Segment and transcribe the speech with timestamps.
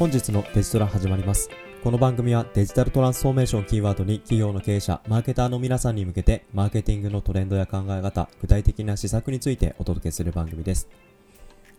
[0.00, 1.50] 本日のデジトラ始まります。
[1.84, 10.88] この番組はデジタルトランスフォーメーションキーワードに企業の経営者、マーケターの皆さんに向けて、マーケティングのトレンドや考え方、具体的な施策についてお届けする番組です。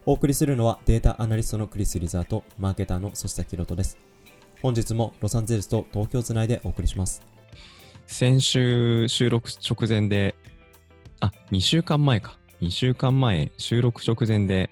[0.06, 3.98] お送りするのはデータアナリストのクリス・リザーと、マーケターの粗下ひろとです。
[4.62, 7.24] 本日もロサンゼルスと東京をつないでお送りします。
[8.06, 10.36] 先週収録直前で、
[11.22, 12.38] あ、2週間前か。
[12.62, 14.70] 2週間前、収録直前で、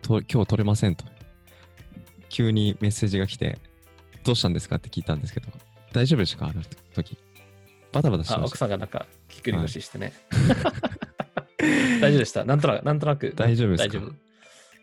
[0.00, 1.17] と今日撮れませんと。
[2.28, 3.58] 急にメッセージが来て、
[4.24, 5.48] どうしたんですかって聞いたんですけど、
[5.92, 6.46] 大丈夫でしたか？
[6.48, 6.62] あの
[6.94, 7.16] 時。
[7.92, 8.52] バタバタしてあ、ました。
[8.52, 10.12] 奥さんがなんか、ぎっくり腰してね。
[12.00, 12.44] 大丈夫でした？
[12.44, 13.32] なんとなく、なんとなく。
[13.34, 13.98] 大丈夫ですか？
[13.98, 14.14] 大丈夫。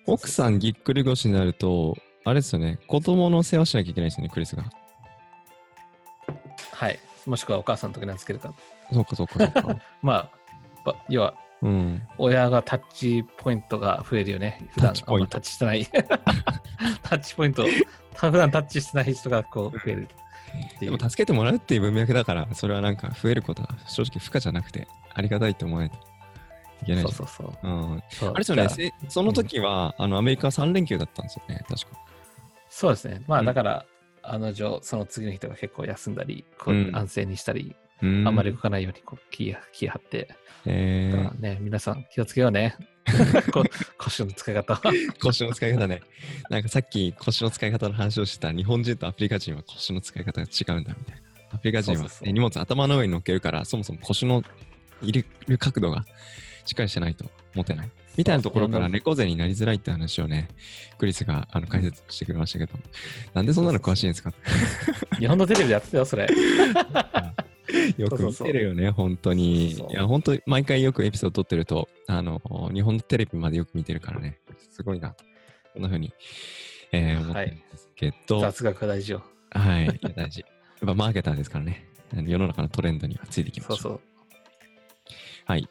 [0.07, 4.63] 奥さんぎっくり腰になると、あれですよね、子供の世話しなきゃいけないですよね、クリスが。
[6.71, 6.99] はい。
[7.25, 8.53] もしくはお母さんの時なんですけれど。
[8.91, 9.79] そうかそうかそうか。
[10.03, 10.31] まあ、
[10.85, 11.33] ば要は、
[11.65, 12.01] うん。
[12.17, 14.67] 親がタッチポイントが増えるよね。
[14.71, 15.85] 普段タッチポイントあんまタッチしてない。
[17.03, 17.65] タッチポイント、
[18.15, 20.07] 普段タッチしてない人がこう増える。
[20.79, 25.91] でも助けてもらうっていう文脈だから、それはなんか増えることは正直不可じゃなくて、ありがたいと思わない
[26.85, 27.67] けないそうそうそう。
[27.67, 31.97] うん、そうあれですよね、その時は、あのアメリカ3連休だったんですよね、確か。
[32.69, 33.21] そうですね。
[33.27, 33.85] まうんあだから、
[34.21, 40.27] あの女、その次の人が結構休んだり、こううん安静にしたり、ああんまり動かないようにこう気気張って、
[40.65, 42.75] えだからね、皆さん気をつけようね。
[43.53, 43.63] こ
[43.99, 44.81] 腰の使い方
[45.21, 46.01] 腰の使い方ね。
[46.49, 51.21] なんかさっき腰の使い方の話をしてた日本人とアフリカ人は腰の使い方が違うんだみたいな。
[51.51, 54.43] アフリカ人は荷物頭の上に乗っけるから、そもそも腰の
[55.01, 56.03] 入れる角度が
[56.65, 57.91] しっかりしてないと持てない。
[58.17, 60.47] みたいなところから猫背になりづらいって話をね、
[60.97, 62.73] クリスがあの解説してくれましたけど、
[63.33, 64.33] なんでそんなの詳しいんですか？
[65.19, 66.27] 日本のテレビでやってたよ、それ。
[67.97, 69.73] よく見てるよね、本当に。
[69.73, 72.41] そういや、本当毎回よくエピソード撮ってると、あの、
[72.73, 74.39] 日本のテレビまでよく見てるからね、
[74.71, 75.23] すごいなと。
[75.73, 76.13] こんな風に、
[76.91, 79.23] えー、思ってるんですけど、はい、雑学が大事よ。
[79.55, 80.41] いや大事。
[80.41, 83.77] やっぱマーケターですからね、世の中のトレンドにはついていきましょう。
[83.77, 84.01] そうそう。
[85.45, 85.69] はい。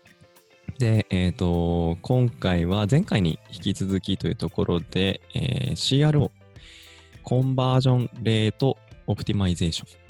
[0.78, 6.31] で、えっ、と、今回は前回に引き続きというところで、えー CRO、
[7.22, 8.76] Conversion rate
[9.06, 10.03] optimization。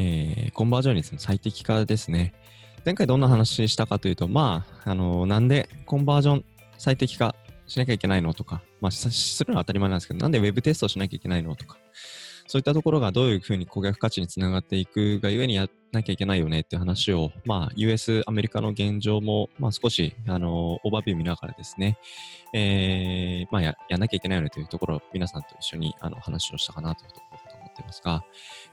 [0.00, 2.34] えーコンバージョン率の最適化ですね。
[2.84, 6.44] 前回どんな話したかというと、まあ、あのなんでコンバージョン
[6.78, 7.34] 最適化
[7.66, 11.76] しなきゃいけないのとか、まあ、するのは当たり前なんですけど、なんで Web テストしなきゃいけないのとか、
[12.46, 21.98] そういったところがどういうふうに顧客価値につながっていくがゆえにやらなきゃいけないよねっていう話を、まあ、US、アメリカの現状も、まあ、少し、あの、オーバービュー見ながらですね、
[22.52, 27.49] えー、まあや、やんなきゃいけないよねというところを皆さんと一緒にあの話をしたかなというところ
[27.80, 28.24] ってますが、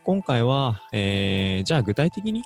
[0.03, 2.43] 今回は、えー、じゃあ具体的に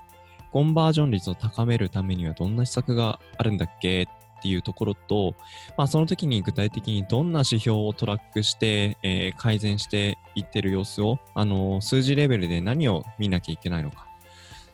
[0.52, 5.36] コンバージョン率を高めるためにはどんな施策があるんだっけっていうところと、
[5.78, 14.08] まあ、その時に具体的にどんな指標をトラックして、えー改善していってる様子を、あの数字レベルで何を見なきゃいけないのか、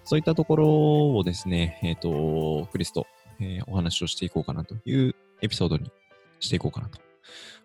[0.03, 3.07] そういったところをですね、えっ、と、クリスと、
[3.39, 5.91] えーお話をしていこうかなというエピソードに
[6.39, 6.99] していこうかなと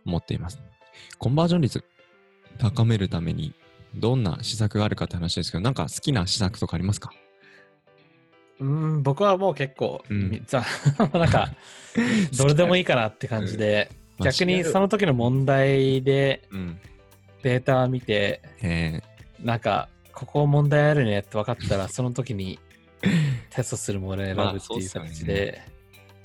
[0.05, 0.61] 思っています。
[1.19, 1.84] コンバージョン率
[2.59, 3.55] 高めるために
[3.95, 7.13] どんな施策があるかって話ですけど、なんか好きな施策とかありますか？
[8.61, 10.31] うーん、僕はもう結構、うん
[11.13, 11.51] なんか、
[12.37, 16.81] どれでもいいかなって感じで、 まあ逆にその時の問題でうん。
[17.43, 19.03] データを見て、え
[19.41, 22.61] なんか、ここ問題あるねって分かったら、その時に
[23.51, 25.63] テストするものを選ぶまあっていうそうっすよね形で、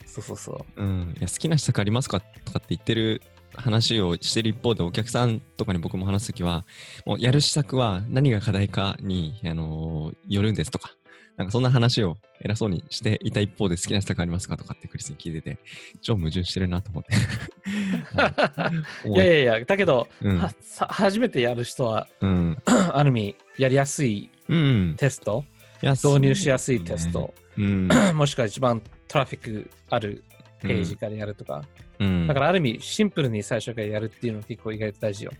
[0.05, 0.79] そうそうそう。
[0.79, 1.15] ーうん。
[1.17, 3.23] いや、好きな施策ありますかとかって言ってる
[3.57, 6.65] 話をしてる一方で、お客さんとかに僕も話すときは、
[7.05, 10.91] もうやる施策は何が課題かに、あのーよるんですとか、
[11.37, 15.59] なんかそんな話を偉そうにしていた一方で好きな施策ありますかとかってクリスに聞いてて、
[16.01, 17.13] 超矛盾してるなと思って。
[19.09, 20.41] いやいやいや、だけど、うん
[20.89, 22.57] 初めてやる人は、うん。
[22.65, 24.95] ある意味、やりやすいうん。
[24.97, 25.45] テスト、
[25.81, 27.33] いや導入しやすいテスト、。
[27.57, 27.87] うん。
[28.15, 30.23] もしくは一番トラフィックある
[30.61, 31.63] ページからやるとか、
[31.99, 32.27] うん。
[32.27, 35.31] だからある意味、シンプルに最初からやるっていうのは結構意外と大事よ。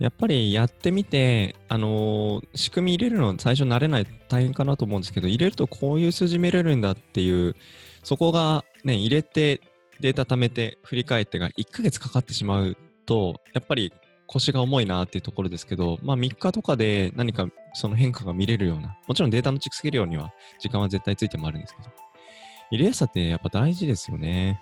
[0.00, 7.54] やっぱりやってみて、あのー仕組み入れるの最初慣れないと大変かなと思うんですけど、入れるとこういう数字見れるんだっていう、
[8.02, 9.60] そこがね、入れて
[10.00, 13.92] データ貯めて振り返ってが1ヶ月かかってしまうと、やっぱり
[14.26, 21.90] 腰が重いなっていうところですけど、まあ3日とかで何かその変化が見れるような、もちろんデータの蓄積量には時間は絶対ついてもあるんですけど、
[22.70, 24.60] 入れやすさってやっぱ大事ですよね。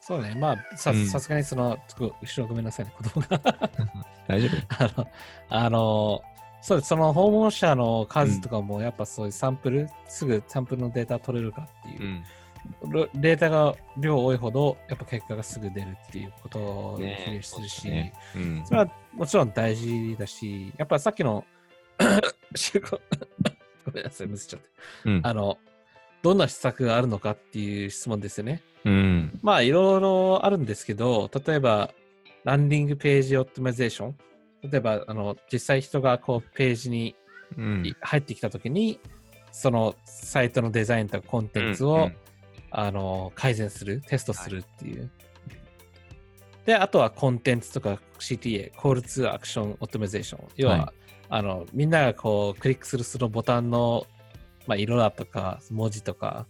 [0.00, 1.06] そうね、まあ、さうん。
[1.06, 3.38] さすがにその、ちょっと後ろごめんなさいね、子供が。
[4.26, 4.60] 大丈夫。
[4.82, 5.10] あの、
[5.50, 6.22] あの、
[6.62, 12.22] そうです、その訪問者の数とかも、やっぱそういうサンプル、すぐサンプルのデータ取れるかっていう、
[12.82, 12.90] うん。
[12.90, 18.14] ろデータが量多いほど、やっぱ結果がすぐ出るっていうことに比例するし、ね。
[18.34, 18.62] うん。
[18.64, 21.44] それはもちろん大事だし、やっぱさっきの
[23.84, 24.68] ごめんなさい、むせちゃって。
[25.04, 25.20] うん。
[25.22, 25.58] あの、
[26.22, 28.62] どんな施策があるのかっていう質問ですよね。
[28.84, 31.90] うんまあ、いろいろあるんですけど、例えば、
[32.44, 34.16] ランディングページオプティマイゼーション。
[34.62, 37.14] 例えば、あの、実際人がこう、ページに
[37.56, 39.00] うんい入ってきたときに、
[39.52, 42.16] そのサイトのデザインとかコンテンツを、うんうん
[42.72, 45.10] あの改善する、テストするっていう。
[46.64, 50.38] で、あとはコンテンツとか CTA、Call to Action Optimization。
[50.56, 51.00] 要は、はい
[51.32, 54.04] あのみんながこうクリックするそのボタンの、
[54.70, 56.46] まあ、色だとか文字とか、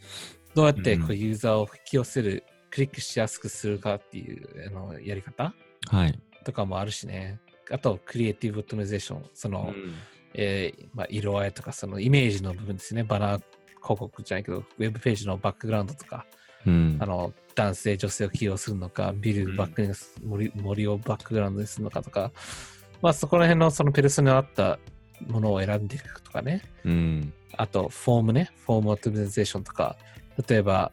[0.54, 5.54] どうやってこううんユーザーを引き寄せる、クリックしやすくするかっていうあのやり方
[5.88, 6.20] はい。
[6.44, 7.40] とかもあるしね。
[7.70, 9.24] あと、クリエイティブオプティマイゼーション。
[9.32, 9.72] その、
[10.34, 13.04] えーまあ、色合いとかそのイメージの部分ですね。
[13.04, 13.42] バナー
[13.82, 16.26] 広告じゃないけど、ウェブページのバックグラウンドとか、
[16.66, 22.32] うんあの男性、女性を起用するのか、ビルバックにす森森をバックグラウンドにするのかとか、
[23.00, 24.78] まあそこら辺のそのペルソナに合った
[25.26, 26.62] ものを選んでいくとかね。
[26.84, 27.32] うん。
[27.60, 29.98] あと、フォームね、フォームオプティゼーションとか、
[30.48, 30.92] 例えば、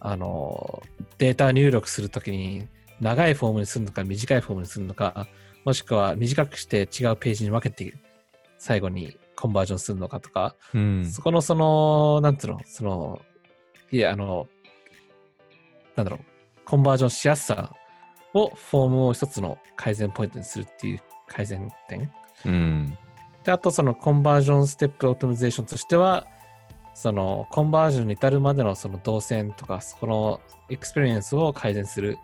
[0.00, 0.82] あの、
[1.18, 2.66] データ入力するときに、
[2.98, 5.28] 長いフォームにするのか、短いフォームにするのか、
[5.66, 7.92] もしくは短くして違うページに分けて、
[8.56, 11.04] 最後にコンバージョンするのかとか、うん。
[11.04, 13.20] そこのその、なんつうの、その、
[13.90, 14.48] いや、あの、
[15.94, 16.20] なんだろう、
[16.64, 17.76] コンバージョンしやすさ
[18.32, 22.10] をフォームを一つの改善ポイントにするっていう改善点。
[22.46, 22.98] うん。
[23.44, 26.26] で、あとその conversion step optimization としては、
[26.94, 32.18] そのコンバージョンに至るまでのその動線とか、そこの experience を改善する。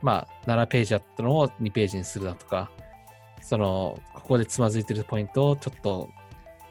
[0.00, 2.70] まあ、7ページあったのを2ページにするだとか、
[3.40, 6.08] その、ここでつまずいてるポイントをちょっと、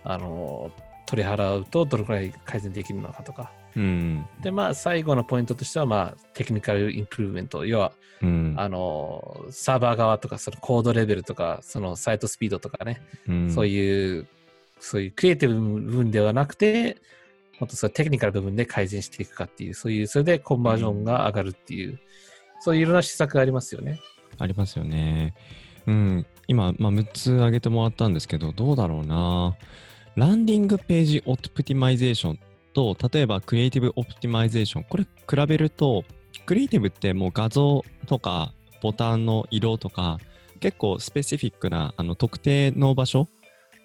[0.04, 0.72] あの、
[1.06, 3.52] 取り払うとどれくらい改善できるのかとか。
[3.78, 4.26] うん。
[4.42, 7.66] で、まあ、最後のポイントとしては、まあ、テクニカルインプルーメント。
[7.66, 7.94] 要は、
[8.24, 8.56] うん。
[8.58, 13.02] あの、サーバー側とか、そのコードレベルとか、そのサイトスピードとかね、
[13.54, 14.28] そういいう、
[14.80, 16.98] そういうクリエイティブ部分ではなくて、
[17.60, 22.00] もっとそのテクニカル部分で改善していくかっていう、そういう、それでコンバージョンが上がるっていう、
[22.62, 24.00] そういういろんな施策がありますよね。
[24.40, 25.36] ありますよね。
[25.86, 26.26] うん。
[26.48, 29.56] 今、まあ、6つ挙げてもらったんですけど、どうだろうな。
[30.16, 32.40] Landing page optimization
[32.78, 34.84] と、例えば creative optimization。
[34.84, 36.06] これ比べると、
[36.46, 38.54] クリエイティブってもう画像とか
[38.84, 40.20] ボタンの色とか、
[40.60, 43.28] 結構 specific なあの特定の場所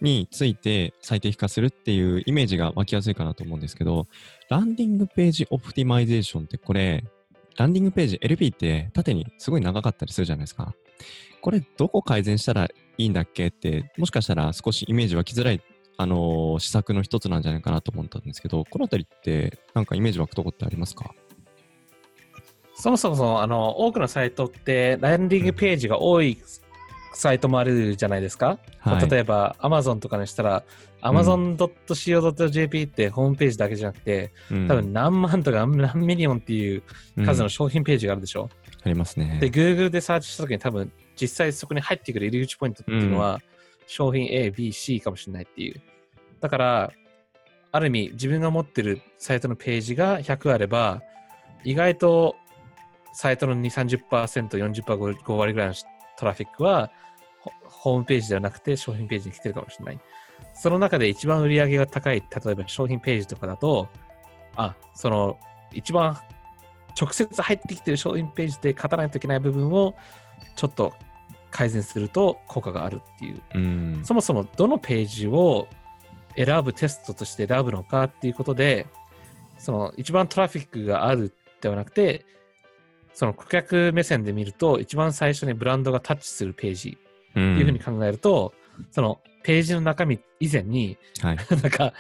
[0.03, 4.07] について最適化するっていうイメージが湧きやすいかなと思うんですけど、
[4.51, 7.03] landing page optimization ってこれ、
[7.57, 10.75] ランディングページ LP って縦にすごい長かったりするじゃないですか。
[11.41, 15.63] これどこ改善したらいいんだっけって、もしかしたら少しイメージ湧きづらい、
[16.03, 21.15] あのー施策の一つなんじゃないかなと思ったんですけど、このあたりってなんかイメージ湧くとこってありますか？
[22.75, 26.39] そもそもあの、多くのサイトって、ランディングページが多い
[27.15, 28.59] サイトもあるじゃないですか？
[28.81, 30.65] はい例えば、Amazon とかにしたら、
[31.03, 36.83] amazon.co.jp ってホームページだけじゃなくて、うん多分何万とか何 million っていう
[37.25, 38.49] 数の商品ページがあるでしょ？
[38.85, 39.39] ありますね。
[39.41, 40.91] で、Google でサーチしたときに多分
[41.21, 43.41] 実際そこに入ってくる入り口ポイントっていうのは、
[43.87, 45.81] 商品 A、B、C かもしれないっていう。
[46.43, 46.93] だから、
[47.71, 51.01] ある意味自分が持ってるサイトのページが100あれば、
[51.65, 52.37] 意外と
[53.15, 54.49] サイトの2、30%、
[54.83, 55.75] 40%、5割ぐらいの
[56.19, 56.91] トラフィックは
[57.41, 60.01] ホホームページではなくて商品ページに来てるかもしれない。
[60.55, 63.89] その中で一番売り上げが高い、例えば商品ページとかだと、
[64.57, 65.39] あ、その
[65.73, 66.19] 一番
[67.01, 69.95] 直接入ってきてる商品ページで勝たないといけない部分を
[70.57, 70.93] ちょっと
[71.51, 73.41] 改善すると効果があるっていう。
[73.55, 74.01] うん。
[74.05, 75.69] そもそもどのページを
[76.37, 78.87] 選ぶテストとして選ぶのかっていうことで、
[79.59, 82.25] その一番トラフィックがあるではなくて、
[83.15, 86.99] その顧客目線で見ると、一番最初にブランドがタッチするページ
[87.31, 88.55] っていうふうに考えると、
[88.91, 91.37] そのページの中身以前に、はい。
[91.51, 91.93] なんか、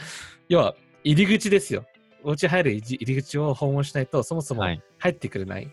[0.48, 0.74] 要は
[1.04, 1.84] 入り口ですよ。
[2.24, 4.82] お家入る入り口を訪問しないと、そもそもはい。
[4.98, 5.70] 入ってくれない。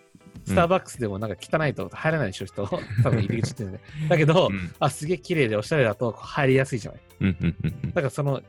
[0.49, 2.65] スターバックスでもなんか汚いと入らないでしょ、人。
[3.03, 3.81] 多分入り口っていうのね。
[4.09, 7.01] だけど、うんあ、すげえ綺麗でおしゃれだと入りやすいじゃない。
[7.21, 8.41] うんうんうんうんだからその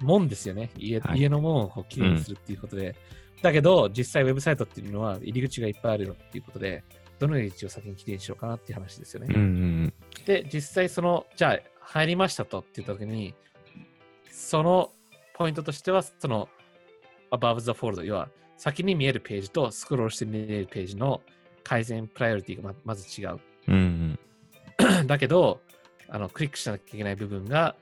[0.00, 0.70] 門ですよね。
[0.76, 2.94] 家,、はい家の門をこう綺麗にするっていうことで。
[3.42, 6.84] だけど、実際ウェブサイトっていうのは入り口がいっぱいあるよっていうことで、
[7.18, 9.28] どの入り口を先に綺麗にしようかなっていう話ですよね。
[9.30, 9.44] うんう
[9.86, 9.94] ん
[10.26, 13.34] で、実際その、じゃあ入りましたとって言った時に、
[14.30, 14.90] その
[15.34, 16.48] ポイントとしては、その
[17.30, 21.22] above the fold、要は先に見えるページとスクロールして見えるページの
[21.68, 23.38] 改善プライオリティがままず違う。
[23.68, 24.18] うんうん
[25.06, 25.60] だけど、
[26.08, 27.76] あのクリックしなきゃいけない部分が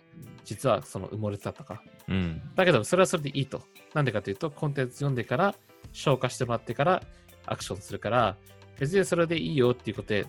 [0.45, 1.81] 実はその埋もれてたとか。
[2.09, 3.63] うんだけど、それはそれでいいと。
[3.95, 5.55] なんでかというと、コンテンツ読んでから
[5.93, 7.03] 消化してもらってから
[7.47, 8.37] アクションするから、
[8.81, 10.27] 別にそれでいいよっていうことで、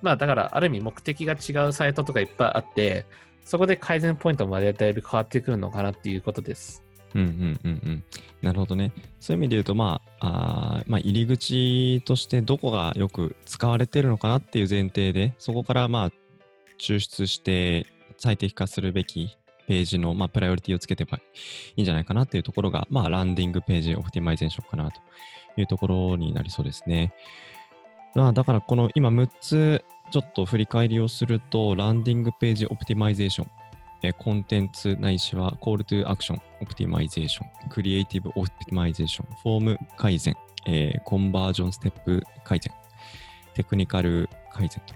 [0.00, 3.06] まあだからある意味目的が違うサイトとかいっぱいあって、
[3.44, 6.83] そこで改善ポイントまでだいぶ変わってくるのかなっていうことです。
[7.14, 8.04] うんうんうんうん。
[8.42, 8.92] なるほどね。
[9.20, 16.10] そういう意味で言うと、まあ、あまあ、入り口としてどこがよく使われてるのかなっていう前提で、そこからまあ、
[16.78, 17.86] 抽出して
[18.18, 21.22] 最適化するべきページの、まあ、プライオリティをつけてばい
[21.76, 25.00] いんじゃないかなっていうところが、まあ、ランディングページオプティマイゼーションかなと
[25.56, 27.14] いうところになりそうですね。
[28.14, 33.50] まあ、だからこの今6つちょっと振り返りをすると、 landing page optimization、
[34.04, 42.72] えコンテンツないしは call to action optimization、 creative optimization、フォーム改善、えーコンバージョンステップ改善、
[43.54, 44.94] テクニカル改善と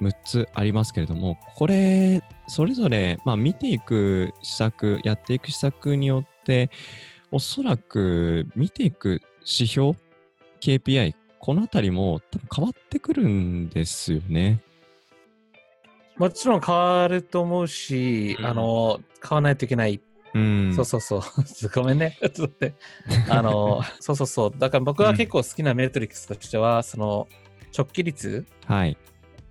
[0.00, 6.70] 6つありますけれども、これ、それぞれ、まあ、見ていく施策、やっていく施策によって、
[7.30, 9.96] おそらく見ていく指標、
[10.60, 14.60] KPI、このあたりも多分変わってくるんですよね。
[16.20, 20.02] もちろん変わると思うし、うんあの、買わないといけない。
[20.34, 20.74] うん。
[20.76, 21.22] そうそうそう。
[21.74, 22.18] ごめんね。
[22.20, 22.74] ちょっと待って。
[23.30, 24.52] あの、そうそうそう。
[24.54, 27.26] だから僕は結構好きなメトリックスとしては、その、
[27.74, 28.98] 直帰率はい。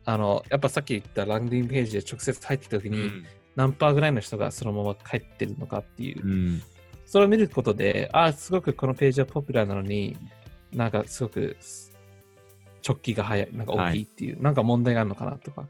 [0.05, 3.09] あの、やっぱさっき言ったランディングページで直接入ってきた時に、
[3.55, 6.31] 何パーぐらいの人がそのまま帰ってるのかっていうう。
[6.31, 6.61] ん。
[7.07, 10.15] それを見ることで、あ、すごくこのページはポピュラーなのに、
[10.71, 11.57] なんかすごく
[12.87, 15.67] 直帰が早い、なんか大きいっていう、なんか問題があるのかなとか。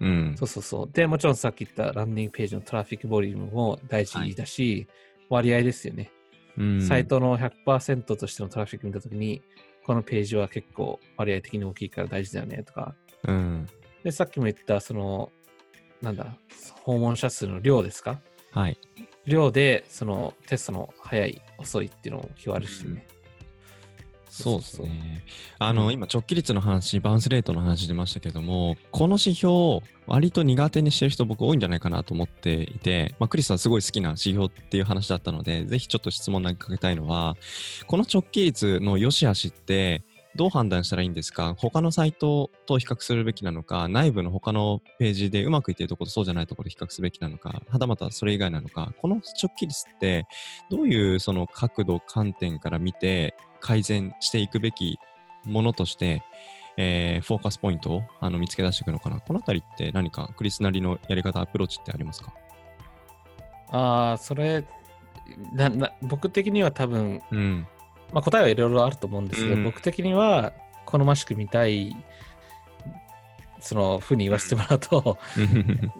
[0.00, 0.34] うん。
[0.36, 0.90] そうそうそう。
[0.92, 4.86] で、もちろんさっき言ったランディングページのトラフィックボリュームも大事だし、
[5.28, 6.10] 割合ですよね。
[6.58, 9.42] うんサイトの100%としてのトラフィック見たときに、
[9.84, 12.94] このページは結構割合的に大きいから大事だよねとか。
[13.24, 13.66] うん。
[14.02, 15.30] で、さっきも言った、その、
[16.02, 16.36] なんだ、
[16.82, 18.20] 訪問者数の量ですか？
[18.52, 18.78] はい。
[19.26, 23.06] 量で、そのテストの早い、遅いっていうのも決まるしね。
[24.42, 25.24] そうですね。
[25.58, 25.92] あの、うん。
[25.92, 37.36] 今、直帰率の話、バウンスレートの話出ましたけども、この指標を割と苦手にしてる人、僕多いんじゃないかなと思っていて、まあ、クリスさんすごい好きな指標っていう話だったので、ぜひちょっと質問投げかけたいのは、
[37.86, 41.54] この直帰率の良し悪しって、どう判断したらいいんですか？
[41.56, 50.26] 他のサイトと比較するべきなのか、内部の他のページでうまくいっているところとそうじゃないところで比較すべきなのか、はたまたそれ以外なのか、この直帰率って、
[50.70, 54.98] どういうその角度、観点から見て改善していくべき
[55.44, 56.22] ものとして、
[56.76, 59.20] えーフォーカスポイントをあの見つけ出していくのかな。
[59.20, 62.32] このあたりって何かクリスなりのやり方、アプローチってありますか？
[63.70, 64.64] ああ、それ
[65.52, 67.66] なな、僕的には多分、うん。
[68.12, 70.52] まあ、答えはいろいろあると思うんですけど、うん僕的には
[70.84, 71.96] 好ましく見たい、
[73.58, 75.18] そのふうに言わせてもらうと、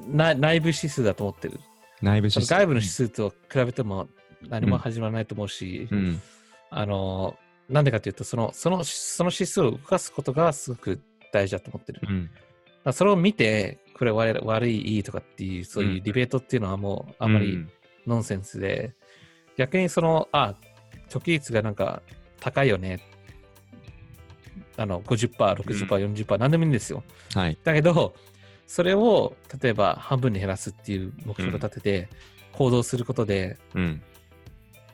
[0.06, 1.58] な内部指数だと思ってる。
[2.02, 2.46] 内部指数。
[2.46, 4.08] 外部の指数と比べても
[4.48, 6.22] 何も始まらないと思うし、うん。
[6.70, 7.36] あの、
[7.68, 11.00] なんでかというと、その、その、その指数を動かすことがすごく
[11.32, 12.00] 大事だと思ってる。
[12.08, 12.30] うん。
[12.84, 17.70] らそれを見て、これ悪い悪い、いいとかっていう、そういうディベートっていうのはもうあんまりうん
[18.06, 18.94] ノンセンスで、
[19.56, 20.54] 逆にその、あ、
[21.08, 22.02] 貯金率がなんか
[22.40, 23.00] 高いよね。
[24.76, 27.02] あの、50%、60%、40%、何でもいいんですよ。
[27.34, 27.58] はい。
[27.64, 28.14] だけど、
[28.66, 32.08] それを例えば半分に減らすっていう目標を立てて
[32.52, 34.02] 行動することでうん。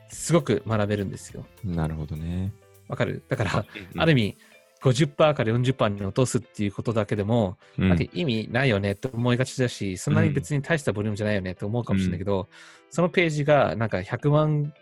[0.09, 1.45] すごく学べるんですよ。
[1.63, 2.53] なるほどね。
[2.87, 3.23] わかる？
[3.27, 4.37] だから、うんある意味、
[4.81, 12.47] 50%から40%に落とすっていうことだけでも、うん意味ないよねって思いがちだし、そんなに別に大したボリュームじゃないよねって思うかもしれないけど、
[12.89, 14.73] そのページがなんか100万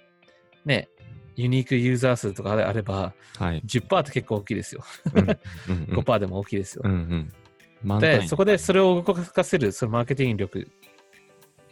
[0.65, 0.89] ね、
[1.35, 3.61] ユニークユーザー数とかあれば、はい。
[3.65, 4.83] 10%って結構大きいですよ。
[5.13, 6.81] うんうんうん 5%でも大きいですよ。
[6.85, 7.33] うんうん。
[7.83, 10.67] 満単で、位そこでそれを動かせるそのマーケティング力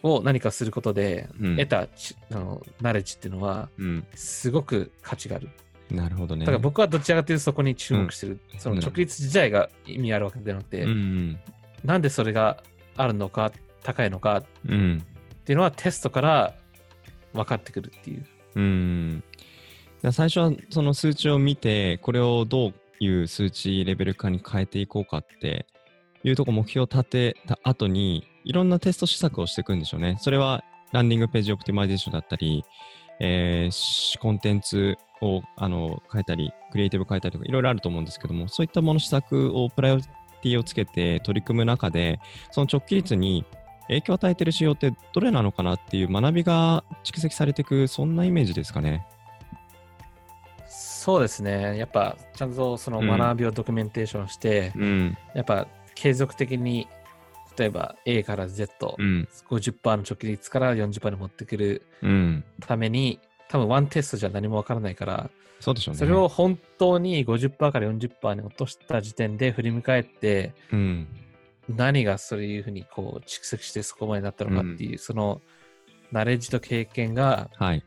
[0.01, 4.05] を何かすることで、うん得たちあのナレッジっていうのは、うん。
[4.15, 5.49] すごく価値がある。
[5.91, 6.41] なるほどね。
[6.41, 8.39] だから僕はどちらかというとそこに注目してる。
[8.57, 11.39] そのうん直立自体が意味あるわけではなくて、うんうん。
[11.83, 12.63] なんでそれが
[12.95, 13.51] あるのか、
[13.83, 15.03] 高いのかっうん。
[15.45, 16.55] ていうのはテストから
[17.33, 18.25] 分かってくるっていう。
[18.55, 19.23] うん。
[20.11, 25.65] 最初はその数値を見て、これをどういう数値レベル化に変えていこうかって
[26.23, 30.17] いうとこ目標を立てた後に、いろんなテスト施策をしていくんでしょうね。
[30.19, 32.63] それはランディングページオプティマイゼーションだったり、
[33.19, 42.19] えーしコンテンツをあの変えたり、クリエイティブ変えたりとかいろいろあると思うんですけども、そういったもの施策をプライオリティをつけて取り組む中で、
[42.51, 43.45] その直帰率に
[43.87, 49.05] 影響を与えている仕様ってどれなのかなっていう学びが蓄積されていく、そんなイメージですかね。
[50.67, 51.77] そうですね。
[51.77, 55.17] やっぱちゃんとそのうん学びをドキュメンテーションして、うん。
[55.33, 56.87] やっぱ継続的に、
[57.59, 59.27] 例えば A から Z、うん。
[59.49, 62.43] 50%の直立から40%に持ってくるうん。
[62.61, 65.99] ために、多分ワンテストじゃ何もわからないから、そうでしょうね。
[65.99, 71.07] それを本当に50%から40%に落とした時点で振り向かえって、うん。
[71.67, 75.41] 何がそういうふうにこう蓄積してそこまでなったのかっていう、その
[76.13, 77.83] ナレッジと経験がはい。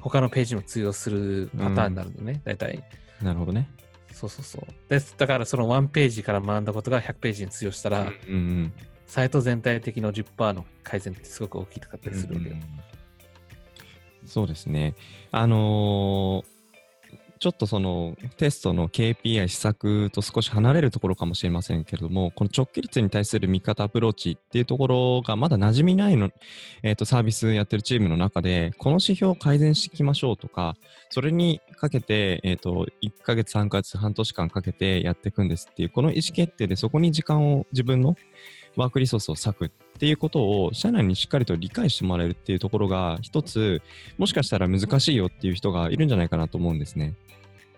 [0.00, 2.82] 他のページにも通用するパターンになるのね、大体。
[3.22, 3.70] なるほどね。
[4.14, 4.66] そうそうそう。
[4.88, 5.14] です。
[5.18, 8.72] だからその1ページから学んだことが100ページに通用したら、うんうん
[9.06, 12.56] サイト全体的の10%の改善ってすごく大きかったりするわけよ。
[14.24, 14.94] そうですね。
[15.30, 16.54] あのー
[17.40, 26.30] ちょっとそのテストの KPI 施策と少し離れるところかもしれませんけれども、この直帰率に対する見方アプローチっていうところがまだ馴染みないの、
[26.82, 30.74] えーとサービスやってるチームの中で、この指標を改善していきましょうとか、
[31.10, 38.16] それにかけて、えーと1ヶ月、3ヶ月、半年間かけてやっていくんですっていう、この意思決定でそこに時間を自分の
[38.76, 43.82] ワークリソースを割くっていうことを社内にしっかりと理解してもらえるっていうところが一つ
[44.18, 47.14] もしかしたら難しいよっていう人がいるんじゃないかなと思うんですね。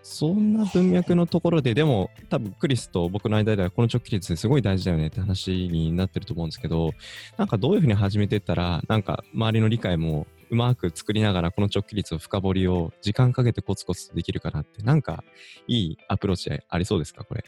[0.09, 6.93] そんな文脈のところで、でも多分クリスと僕の間ではこの直帰率すごい大事だよねって話になってると思うんですけど、
[7.35, 15.23] なんかどういうふうに始めていったら、なんか周りの理解もうまく作りながらこの直帰率を深掘りを時間かけてコツコツとできるかなって、なんか
[15.67, 17.43] いいアプローチありそうですか、これ。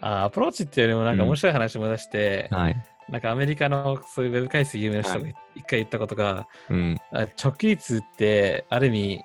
[0.00, 2.84] あアプローチっていうよりもなんかうん面白い話も出して、はい。
[3.08, 6.96] なんかアメリカのそういうウェブ回数有名な人がは一回言ったことが、うん。
[7.12, 9.24] あ直帰率ってある意味、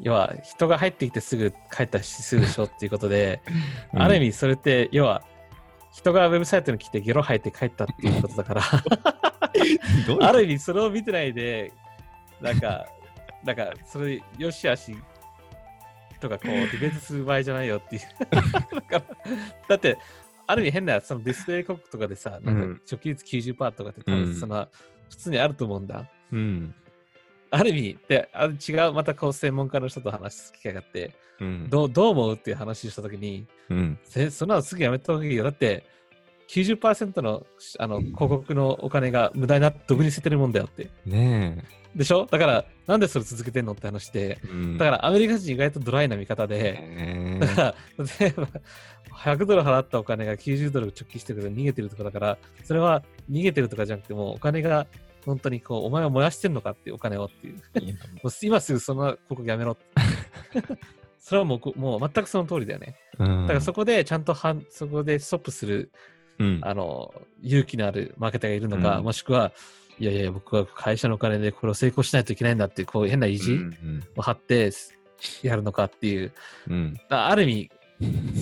[0.00, 3.42] 要は人が入ってきてすぐ帰った指数でしょっていうことで、
[3.94, 5.22] ある意味それって要は
[5.92, 8.62] 人がウェブサイトに来てゲロ吐いて帰ったっていうことだから、
[10.20, 11.72] ある意味それを見てないで、
[12.40, 12.86] なんか、
[13.44, 14.96] なんかそれよしあし
[16.20, 18.02] とかこうディベートする場合じゃないよっていう。
[18.30, 19.02] だから
[19.68, 19.98] だって、
[20.46, 24.68] ある意味変なそのディスプレイ広告とかでさ、なんうんか初期率90%とかって多うん分その、
[25.10, 26.08] 普通にあると思うんだ。
[26.32, 26.74] うん。
[27.50, 31.70] ある意味で、あ違う、またこう専門家の人と話す機会があって、うん。
[31.70, 33.98] どうどう思うっていう話をしたときに、うん。
[34.04, 35.44] せそんなのすぐやめた方がいいよ。
[35.44, 35.84] だって、
[36.48, 37.46] 90%の
[37.78, 40.90] あの広告のお金が無駄になって、どこに捨ててるもんだよって。
[41.04, 41.64] ね
[41.96, 42.26] でしょ？
[42.30, 43.72] だから、なんでそれ続けてんの？
[43.72, 44.48] って話で、え。
[44.48, 47.74] うんだからアメリカ人意外とドライな見方で、ね だから、
[48.20, 48.48] 例えば、
[49.18, 54.86] 100ドル払ったお金が90ドル直帰してくる逃げてるとかだから、それは逃げてるとかじゃなくても、お金が
[55.24, 57.54] 本当にこう、お前は燃やしてんのかっていうお金をっていう。
[58.22, 59.82] もう今すぐその広告やめろって。
[61.18, 62.94] それはもうこ、もう全くその通りだよね。
[63.18, 65.90] うんだからそこでちゃんとはん、そこでストップする、
[66.38, 69.52] うんあの、勇気のあるマーケターがいるのか、うんもしくは、
[69.98, 74.70] いやいや、僕は会社のお金でこれを成功しないといけないんだっていう、こう変な意地うんを張って
[75.42, 76.32] やるのかっていう、
[76.68, 77.70] うんあある意味、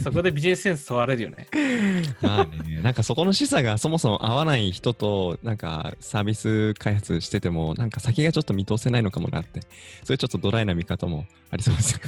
[0.02, 1.46] そこでビジネスセンス問われるよね。
[2.20, 9.60] まあね、なんかそこの示唆がそもそも合わない人と、なんかサービス開発してても、なんか先がちょっと見通せないのかもなって、
[10.02, 12.00] そういうちょっとドライな見方もありそうです。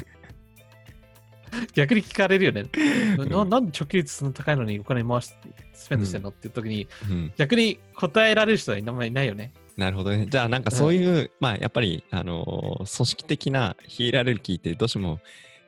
[1.75, 2.63] 逆に聞かれるよね。
[2.63, 3.31] ん。
[3.31, 5.35] ななんで直帰率そんな高いのにお金回して
[5.73, 6.31] スペンドしてんの？
[6.31, 9.53] っていう時に、うん、逆に答えられる人はいないないよね。
[9.77, 10.27] なるほどね。
[10.31, 15.21] じゃあなんかそういう、まあやっぱり、あのー組織的なヒエラルキーってどうしても、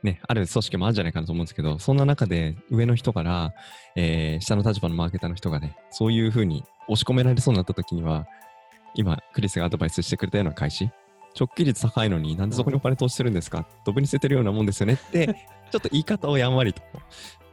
[0.03, 3.53] ね、ある組織もあるんじゃないかなと思うんですけど、そんな中で上の人から、
[3.97, 8.27] えー下の立場のマーケターの人がね、そういうふうに押し込められそうになった時には、
[8.95, 10.89] 今、クリスがアドバイスしてくれたような開始、
[11.39, 13.69] 直帰率高いのになんでそこにお金投資するんですか？
[13.85, 15.37] ドブに捨ててるようなもんですよねって、
[15.71, 16.83] ちょっと言い方をやんわりと。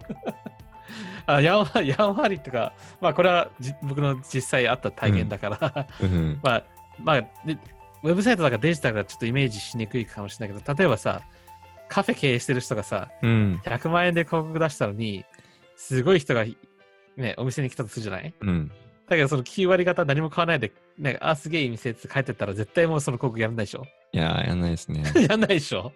[1.28, 6.39] あやんわ やんわりとか、まあこれはじ僕の実際あった体験だから、うん。
[6.43, 6.63] まあ、
[6.99, 7.58] まあで、
[8.04, 11.21] ウェブサイトだからデジタルがちょっとイメージしにくいかもしれないけど、例えばさ、
[11.89, 13.62] カフェ経営してる人がさ、うん。
[13.65, 15.25] 100万円で広告出したのに、
[15.75, 16.45] すごい人が、
[17.17, 18.34] ね、お店に来たとするじゃない？
[18.41, 18.71] うん。
[19.10, 23.86] だけどその9割方何も買わないで、ね、あ、すげえいい店って帰ってったら絶対もうその広告やらないでしょ？
[24.13, 25.04] いやー、やんないですね。
[25.30, 25.91] やんないでしょ？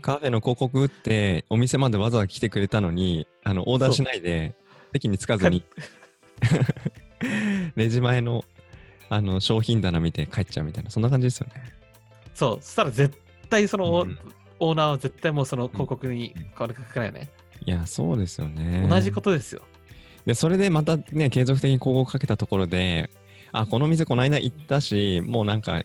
[0.00, 4.54] カフェの広告打って、お店までわざわざ来てくれたのに、あの、オーダーしないで、
[4.92, 5.64] 席に着かずに、
[7.76, 8.44] レジ前の、
[9.08, 11.62] あの、商品棚見て帰っちゃうみたいな、そんな感じですよね。
[12.34, 13.16] そう、そしたら絶
[13.48, 14.18] 対そのオ,、うん
[14.58, 17.28] オーナーは絶対もうその広告に変わりかけないよね。
[17.64, 18.86] いや、そうですよね。
[18.88, 19.62] 同じことですよ。
[20.24, 23.10] で、それでまたね、継続的に広告かけたところで、
[23.52, 25.82] あ、この店この間行ったし、もうなんか、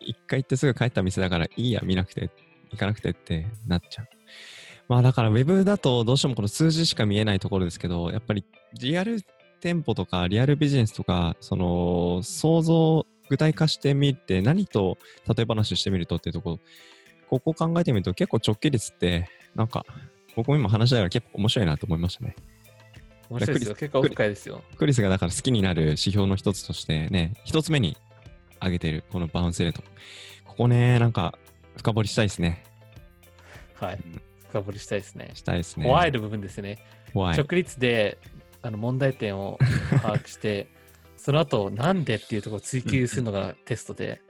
[0.00, 2.30] 一回行ってすぐ帰った店だからいいや、見なくて、
[2.74, 4.08] 行かなくてってなっちゃう。
[4.88, 9.22] まあだから、ウェブだとどうしてもこの数字しか見えないところですけど、やっぱりリアル
[9.60, 16.60] 店舗とかリアルビジネスとか、その、想像、具体化してみて、何と例え話してみるとっていうところ、
[17.30, 19.86] ここを考えてみると結構直帰率って、なんか、
[20.36, 22.36] 僕も今話しながら結構面白いなと思いましたね。
[23.30, 23.74] 面白いですよ。
[23.74, 24.62] 結構奥深いですよ。
[24.76, 27.96] クリスがだから好きになる指標の一つとしてね、一つ目に
[28.58, 29.82] 挙げているこのバウンスレート。
[30.44, 31.38] ここね、なんか
[31.76, 32.64] 深掘りしたいですね。
[33.74, 34.22] はいうん。
[34.48, 35.30] 深掘りしたいですね。
[35.34, 35.84] したいですね。
[35.84, 36.78] 怖いの部分ですね。
[37.12, 37.36] 怖い。
[37.36, 38.18] 直立で
[38.62, 39.58] あの問題点を
[40.02, 40.68] 把握して、
[41.16, 44.20] その後、なんでっていうところを追求するのがテストで、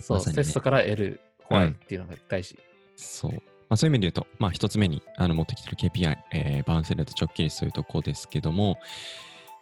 [0.00, 2.58] そう、まねテストから得る怖いっていうのが大事。
[2.96, 3.32] そう。
[3.32, 3.38] ま
[3.74, 8.78] あ、そういう意味で言うと、まあ、一つ目にあの持ってきてる KPI、えーバウンスレート直帰率というところですけども、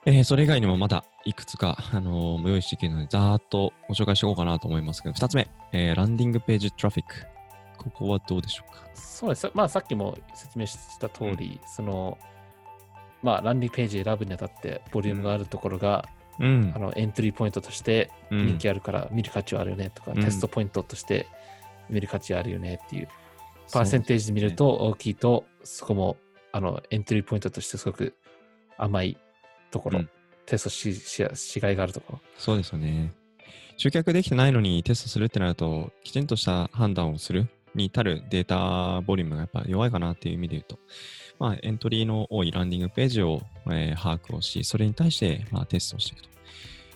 [0.06, 7.14] えーそれ以外にもまだいくつか、あのー用意していけるので、ざーっとご紹介していこうかなと思いますけど、二つ目、えーランディングページトラフィック。
[7.76, 8.82] ここはどうでしょうか？
[8.94, 9.50] そうです。
[9.54, 12.18] まあ、さっきも説明した通り、その、
[13.22, 16.06] まあ、ランディングページ選ぶにあたって、ボリュームがあるところが、
[16.38, 16.78] うんあ。
[16.78, 21.26] のエントリーポイントとしてうん人気あるから見る価値はあるよねとか、うんテストポイントとして
[21.90, 23.08] 見る価値あるよねっていう、
[23.72, 26.16] パーセンテージで見ると大きいと、そこも
[26.52, 28.14] あのエントリーポイントとしてすごく
[28.78, 29.18] 甘い
[29.70, 30.10] ところ、うん
[30.46, 32.20] テストしししがいがあるところ。
[32.36, 33.12] そうですよね。
[33.76, 40.78] 集客できてないのにテストするってなると、きちんとした判断をするに至るデータボリュームがやっぱ弱いかなっていう意味で言うと、
[41.38, 46.28] まあ、エントリーの多いランディングページを、えー把握をし、それに対して、まあ、テストをしていくと。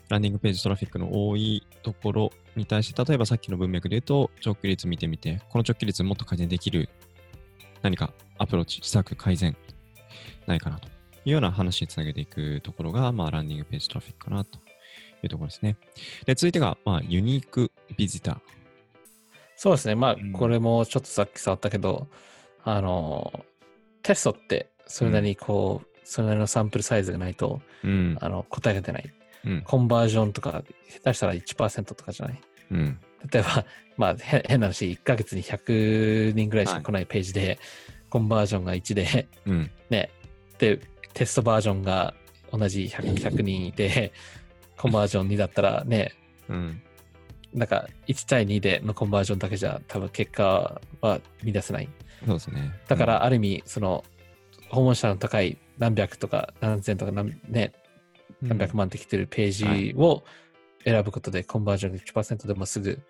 [0.09, 6.89] ランディングページトラフィックの多いところに対して、例えばさっきの文脈で言うと、直帰率見てみて、この直帰率もっと改善できる
[7.83, 9.57] 何かアプローチ、施策、改善
[10.47, 10.94] ないかなと
[11.25, 14.61] いうような話につなげていくところが、まあ、ランディングページトラフィックかなとい
[15.27, 15.77] うところですね。
[16.27, 18.39] で、続いてが、まあ、ユニークビジター。
[19.57, 19.95] そうですね。
[19.95, 22.09] まあうん、これもちょっとさっき触ったけど、
[22.65, 23.45] あの、
[24.03, 28.19] テストってそれなりにこう、それなりのサンプルサイズがないと、うん。
[28.21, 29.15] あの答えが出ない。
[29.47, 29.63] うん。
[29.63, 32.41] コンバージョンとか、下手したら1%とかじゃない？
[32.73, 32.99] うん。
[33.31, 33.65] 例えば、
[33.97, 37.59] まあ、へ変な話、1ヶ月に100人ぐらいしか来ないページで、
[38.11, 39.71] コンバージョンが1で、うん。
[39.89, 40.11] ね、
[40.65, 40.81] で、
[41.13, 42.15] テストバージョンが
[42.51, 44.13] 同じ 100, 100人いて、
[44.77, 46.13] コンバージョン2だったらね、
[46.49, 46.83] うん。
[47.53, 51.89] なんか1対2でのコンバージョンだけじゃ多分結果は見出せない。
[52.27, 52.73] そうですね。
[52.89, 54.05] だから、ある意味、その、
[54.71, 57.73] 訪問者の高い何百とか何千とか何,、ね、
[58.43, 60.25] うん、何百万ってきてるページを
[60.85, 63.01] 選ぶことで、コンバージョンが1%でもすぐ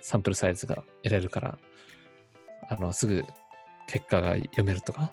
[0.00, 1.58] サンプルサイズが得られるから、
[2.68, 3.24] あの、すぐ
[3.88, 5.12] 結果が読めるとか。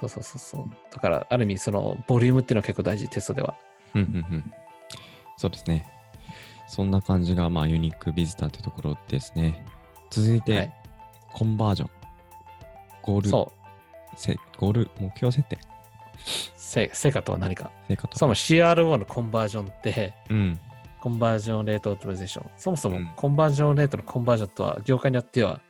[0.00, 0.64] そうそうそうそう。
[0.92, 3.54] だから、ある意味、その、ボリュームっていうのは結構大事、テストでは。
[3.94, 4.02] うん。
[4.02, 4.34] うん。
[4.34, 4.52] うん。
[5.36, 5.86] そうですね。
[6.66, 9.64] そんな感じが、まあ、ユニークビジターというところですね。
[10.10, 10.74] 続いて、はい
[11.30, 11.90] コンバージョン。
[13.02, 14.14] ゴール、そう。
[14.16, 15.58] せゴール、目標設定。
[16.56, 17.70] せ成果とは何か。
[17.86, 18.18] 成果と。
[18.18, 20.58] そも CRO のコンバージョンって、うん。
[21.00, 22.50] conversion rate optimization。
[22.56, 25.60] そもそうんもコンバージョンレートのコンバージョンとは業界によっては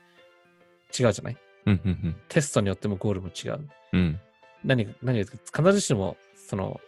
[0.99, 1.37] 違うじゃない？
[1.73, 1.81] うん。
[1.85, 2.17] うん。
[2.29, 3.69] テストによってもゴールも違う。
[3.93, 4.01] うん。
[4.01, 4.21] うん。
[4.65, 6.81] 何が、何が、必ずしも、その、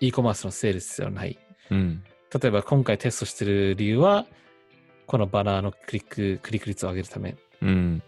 [0.00, 1.38] e コマースのセールスではない。
[1.70, 2.02] うん。
[2.32, 4.26] 例えば今回テストしてる理由は、
[5.06, 7.36] このバナーのクリック、クリック率を上げるため。
[7.62, 8.02] うん。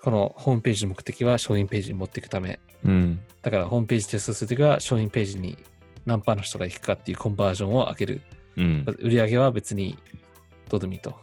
[0.00, 2.58] このホームページの目的は商品ページに持っていくため。
[2.84, 3.20] うん。
[3.42, 5.58] だからホームページテストするときは商品ページに
[6.06, 8.22] 何パーの人が行くかっていうコンバージョンを上げる。
[8.56, 8.84] うん。
[8.98, 9.98] 売り上げは別に
[10.68, 11.10] どうでもいいと。
[11.10, 11.14] っ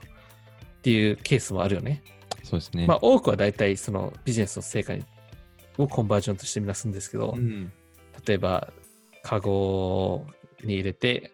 [0.82, 2.02] ていうケースもあるよね。
[2.50, 2.88] そうですね。
[2.88, 5.04] まあ多くは大体そのビジネスの成果に
[5.78, 7.72] をコンバージョンとしてみなすんですけど、うん。
[8.26, 8.74] 例えば
[9.22, 10.26] カゴ
[10.64, 11.32] に入れて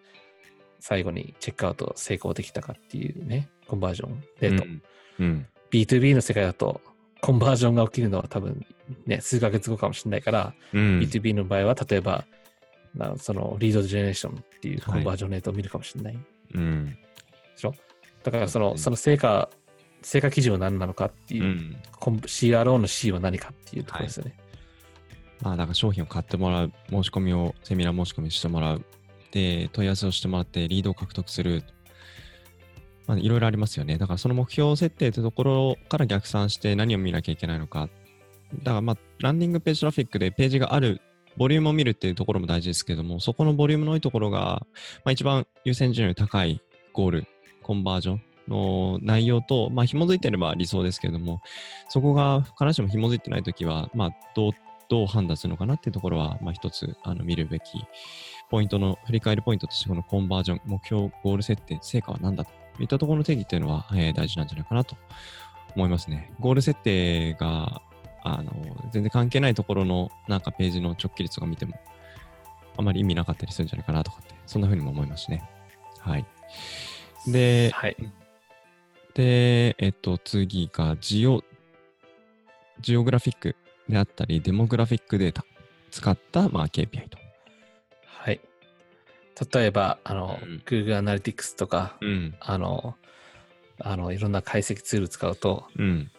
[0.80, 4.65] 最後にチェックアウト成功できたかっていうね、コンバージョンレート。
[4.65, 4.82] うん。
[5.19, 5.47] うん。
[5.71, 6.82] B2B の世界だと
[7.21, 8.65] コンバージョンが起きるのは多分
[9.06, 10.99] ね、数ヶ月後かもしれないから、うん。
[10.99, 12.25] B2B の場合は例えば
[12.93, 16.19] なそのリードジェネレーションっていうコンバージョンレートを見るかもしれない。
[16.54, 16.86] うん。
[16.86, 16.97] で
[17.56, 17.73] しょ？
[18.23, 19.49] だからその、うんその成果、
[20.06, 21.76] 成果基準は何なのかっていうう、ん。
[22.00, 24.36] CRO の C は何かっていうところですよね。
[25.41, 28.86] まあ、だから商品を買ってもらう、申し込みを、セミナー申し込みしてもらう。
[29.32, 31.63] で、問い合わせをしてもらって、リードを獲得する。
[33.08, 33.98] まあ、いろいろありますよね。
[33.98, 37.89] だから、その目標設定というところから逆算して何を見なきゃいけないのか。
[38.60, 41.02] だから、まあ、ランディングページトラフィックでページがある、
[41.36, 44.68] ボリュームを見るっていうところも大事ですけども、そこのボリュームの多いところが、
[45.04, 46.62] まあ、一番優先順位の高い
[46.94, 47.28] ゴール、
[47.63, 51.41] コンバージョンの内容と、まあ、紐づいてれば理想ですけれども、
[51.89, 54.51] そこが必ずしも紐づいてないときは、まあ、どう
[54.88, 57.63] どう判断するのかなっていうところは、まあ、一つあの見るべき
[58.49, 64.95] ポイントの振り返りポイントとして、このコンバージョン、目標、ゴール設定、成果は何だといったところの定義っていうのは、えー大事なんじゃないかなと
[65.75, 66.31] 思いますね。
[66.39, 67.81] ゴール設定が
[68.23, 68.51] あの
[68.91, 71.79] 全然関係ないところのなんかページの直帰率とか見ても、
[72.77, 75.43] あまり意味なかったりするんじゃないかなとかって、そんな風にも思いますね。
[75.99, 76.25] はい。
[77.27, 77.97] で、はい。
[79.15, 81.41] で、えっと、次がジオ、
[82.82, 83.56] ジオグラフィック
[83.88, 85.45] であったり、デモグラフィックデータ
[85.89, 87.17] 使った、まあ、KPI と。
[88.06, 88.41] はい。
[89.54, 92.36] 例えば、あの、うん Google Analytics とか、うん。
[92.41, 92.95] あの、
[93.80, 96.12] あのいろんな解析ツール使うと、うん。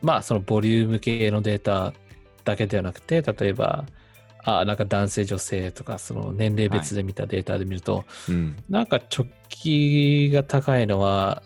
[0.00, 1.92] まあそのボリューム系のデータ
[2.44, 3.84] だけではなくて、例えば、
[4.44, 8.56] あなんか男性、女性とか、その年齢別で見たデータで見ると、うん。
[8.68, 11.44] なんか直帰が高いのは、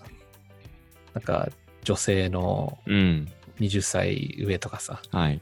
[1.17, 1.49] なんか
[1.83, 3.29] 女性のうん。
[3.61, 5.41] 20歳上とかさ、はい。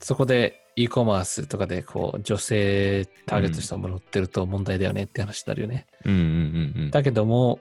[0.00, 5.86] そこで e コマースとかでこう女性ターゲットしたもの売ってると問題だよねって話になるよね。
[6.04, 6.90] うんうんうんうん。
[6.90, 7.60] だけども、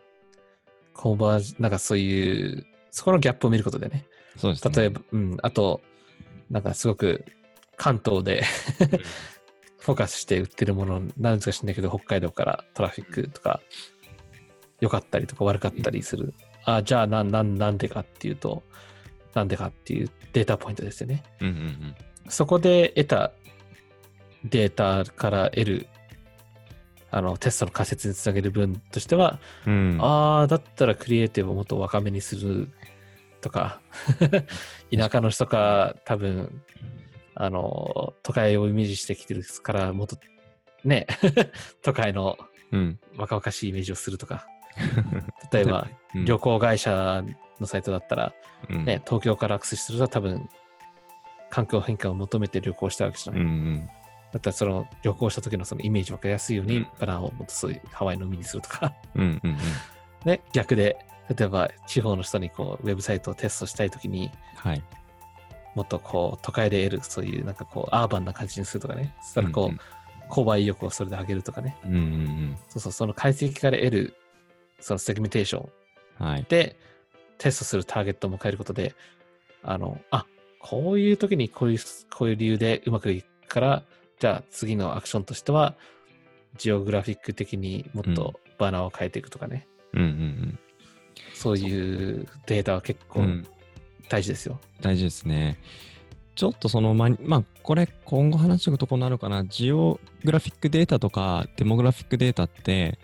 [0.93, 4.05] コンバージなんかそういう、そこのギャップを見ることでね。
[4.38, 4.75] そうですね。
[4.75, 5.81] 例えば、うん、あと、
[6.49, 7.25] なんかすごく
[7.75, 8.43] 関東で
[9.79, 13.61] フォーカスして売ってるもの、なんですか知んないけど、北海道からトラフィックとか、
[14.81, 16.33] 良かったりとか悪かったりする。
[16.65, 18.63] あ、じゃあなん、なん、なんでかっていうと、
[19.34, 21.23] なんでかっていうデータポイントですよね。
[21.41, 21.95] うんうんうん。
[22.28, 23.32] そこで得た
[24.45, 25.88] データから得る、
[27.12, 29.97] あの、テストの仮説につなげる分としては、うん。
[30.01, 32.69] ああ、だったらクリエイティブをもっと若めにする
[33.41, 33.82] とか、
[34.95, 36.62] 田舎の人か多分、
[37.36, 40.17] あの、都会をイメージしてきてるから、もっと、
[40.84, 41.06] ね、
[41.84, 42.38] 都会の
[42.71, 42.99] うん。
[43.15, 44.47] 若々しいイメージをするとか、
[45.51, 47.25] 例えば、うん旅行会社
[47.59, 48.33] のサイトだったら、
[48.69, 50.49] うんね、東京からアクセスすると多分、
[51.49, 53.43] 環境変化を求めて旅行したわけじゃうない。
[53.43, 53.89] んうん。
[54.31, 59.57] だったらその旅行した時のそのイメージ分かりやすいように、うんバナーをもっとそういうハワイの海にするとか、うんうんうん。
[60.23, 60.97] ね、逆で、
[61.35, 64.81] 例えば地方の人にこうウェブサイトをテストしたいときにはい。
[65.75, 69.13] もっとこう都会で得るそういうなんかこうアーバンな感じにするとかね。
[69.21, 69.79] そしたらこう、うん
[70.27, 71.77] 購買意欲をそれで上げるとかね。
[71.85, 74.15] うんうんそうそう、その解析から得る
[74.86, 75.67] そのセグメンテーショ
[76.19, 76.45] ン。
[76.48, 76.76] で
[77.39, 78.93] テストするターゲットも変えることで、
[79.63, 80.28] あの、あ、
[80.60, 81.80] こういう時にこういう、
[82.15, 83.84] こういう理由でうまくいくから、
[84.19, 85.76] じゃあ次のアクションとしては、
[86.58, 89.67] ジオグラフィック的にもっとバナーを変えていくとかね。
[89.93, 90.60] うんうん
[91.34, 93.08] そういうデータは結うん。
[93.08, 93.48] 構うん。
[94.08, 94.60] 大事ですよ。
[94.82, 95.58] 大事ですね。
[96.36, 99.45] ちょっとその、ま、まあ、これ今後話していくとこになるかな。
[99.45, 103.00] ジオグラフィックデータとかデモグラフィックデータって、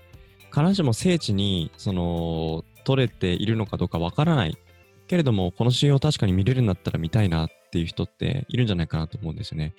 [0.54, 4.58] 必ずしも精緻に、その、取れているのかどうかわからない。
[5.08, 9.74] けれども、この仕様を確かに見れるんだったら見たいなっていう人っているんじゃないかなと思うんですよね。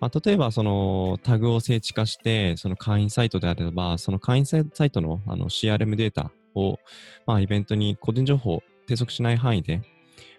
[0.00, 6.78] まあ、例えば、そのタグを精緻化して、その会員サイトであれば、その会員サイトのあの CRM データを、
[7.26, 9.82] まあ、イベントに個人情報抵触しない範囲で、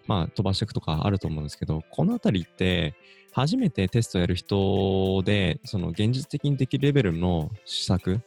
[0.06, 2.94] まあ、飛ばしていくとかあると思うんですけど、このあたりって、
[3.32, 8.20] 初めてテストやる人で、その現実的にできるレベルの施策、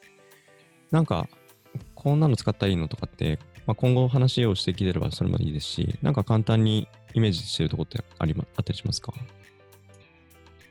[0.91, 1.27] なんか、
[2.03, 9.13] こんなの使ったらいいのとかって、まあ、今後話をしてきてればそれもいいですし、なんか簡単にイメージしてるところってありまあったりしますか？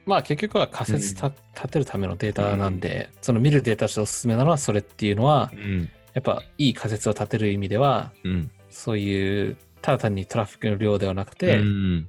[0.04, 5.88] まあ結局は仮説た立てるためのデータなんで、その見るデータとしておすすめなのはそれっていうのはう、ん。
[6.12, 8.50] やっぱいい仮説を立てる意味では、うん。
[8.68, 12.08] そういう、ただ単にトラフィックの量ではなくて、うん。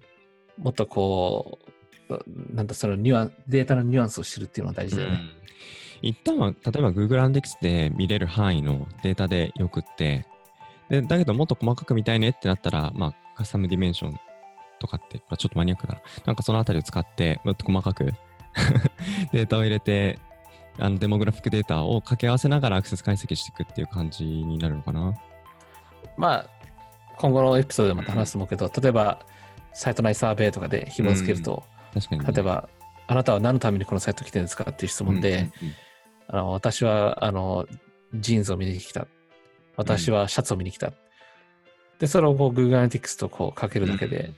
[0.57, 1.59] もっとこ
[2.09, 5.21] う、なんだそのニュアンデータのニュアンスを知るっていうのは大事だよね。
[6.03, 10.27] 一旦は、例えば Google Analytics で見れる範囲のデータでよくって、
[10.89, 14.19] で、だけどもっと細かく見たいねってなったら、まあ、カスタムディメンション
[14.79, 16.01] とかって、まあ、ちょっとマニアックだな。
[16.25, 18.11] なんかそのあたりを使って、もっと細かく
[19.31, 20.19] データを入れて、
[20.77, 25.17] あのデモグラフィックデータを掛け合わせながらアクセス解析していくっていう感じになるのかな。
[26.17, 26.49] まあ、
[27.17, 29.25] 今後のエピソードでまた話すと思うけど、例えば、
[29.71, 31.63] サイト内サーベイとかで紐付けると、
[31.93, 32.31] 確かに、ね。
[32.33, 32.67] 例えば、
[33.07, 35.75] あなたは何のためにこのサイト来てるんですかっていう質問で、うんうんうん
[36.27, 37.67] あの私はあの
[38.15, 39.07] ジーンズを見に来た。
[39.75, 40.93] 私はシャツを見に来た。
[41.99, 44.33] で、それをこう Google Analytics とこうかけるだけで、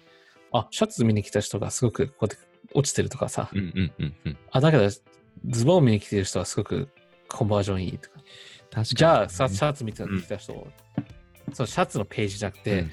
[0.52, 2.38] あ、シャツ見に来た人がすごくこうやって
[2.74, 4.38] 落ちてるとかさ、うんうんうんうん。
[4.52, 6.90] あ、だけどズボン見に来てる人はすごく
[7.28, 8.20] コンバージョンいいとか。
[8.72, 8.86] 確かに。
[8.86, 10.68] じゃあ、さシャツ見てうん来た人、
[11.54, 12.92] そう、シャツのページじゃなくて、うん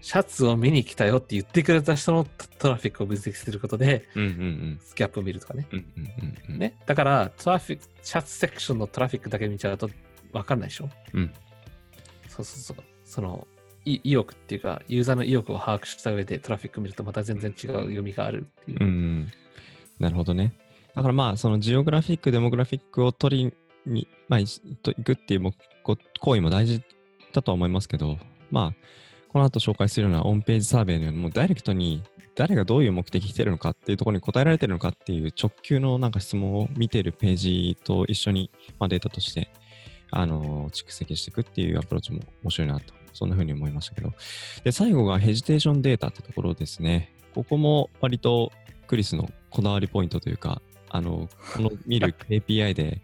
[0.00, 2.26] シャツを見に来たよって言ってくれた人の
[2.58, 4.80] トラフィックを分析することで、うんうんうん。
[4.96, 5.66] ギャップを見るとかね。
[5.70, 6.58] うんうんうんうん。
[6.58, 6.78] ね。
[6.86, 9.90] だから、トラフィック、シャツセクションのトラフィックだけ見ちゃうと
[10.32, 10.88] 分かんないでしょ？
[11.12, 11.32] うん。
[12.28, 12.84] そうそうそう。
[13.04, 13.46] その、
[13.84, 18.78] い意欲っていうか、ユーザーの意欲を把握した上でトラフィック見るとまた全然違う読みがあるっていう。
[18.80, 19.32] うんうん。
[19.98, 20.54] なるほどね。
[20.94, 23.54] だからまあ、そのジオグラフィック、デモグラフィックを取り
[23.86, 24.46] に、まあ、い
[24.82, 26.82] といくっていう行為も大事
[27.32, 28.18] だとは思いますけど、
[28.50, 28.74] まあ、
[29.32, 32.02] この後紹介するようなオンページサーベイのように、もうダイレクトに
[32.34, 39.50] 誰がどういう目的来てるのかっていうところに答えられてるのかっていう直球のなんか質問を見てるページと一緒に、まあ、データとして、
[40.10, 44.12] あのー蓄積していくっていうアプローチも面白いなと、そんな風に思いましたけど。
[44.64, 47.12] で、最後がヘジテーションデータってところですね。
[47.34, 48.50] ここも割と
[48.88, 53.00] クリスのこだわりポイントというか、あの、この見る API で、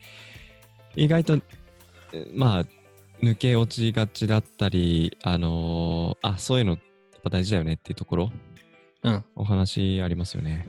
[0.96, 1.38] 意外と、
[2.12, 2.64] えまあ、
[3.22, 6.80] 抜け落ちがちだったり、あのーあ、そういうのやっ
[7.22, 8.32] ぱ大事だよねっていうところ、
[9.02, 9.24] うん。
[9.34, 10.66] お話ありますよね。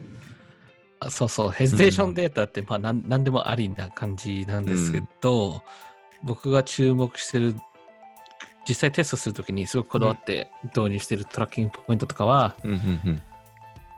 [0.99, 5.61] あそうそう、ヘジテーションデータって、まあなん、なんでもありな感じなんですけど、
[6.23, 7.55] 僕が注目してる、
[8.67, 13.21] 実際テストするときにすごくこだわって導入してるトラッキングポイントとかは、うんうんうん。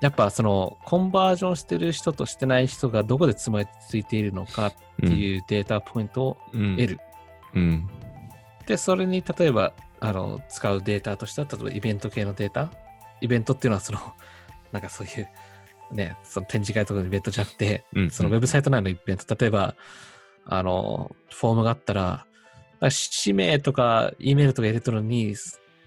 [0.01, 6.99] やっぱそのコンバージョンしてる人としてない人がどこでつまりついているのかっていうデータポイントをうん得る。
[7.55, 7.89] うん。
[8.69, 12.71] で、それに例えばあの使うデータとしては、例えばイベント系のデータ？
[13.19, 13.99] イベントっていうのはその、
[14.71, 15.27] なんかそういう、
[15.91, 19.75] ね、その展示会とかのイベントじゃなくて、うんそのウェブサイト内のイベント、例えば、
[20.45, 22.27] あの、フォームがあったら、
[22.89, 25.35] 氏名とか、E メールとか入れてるのに、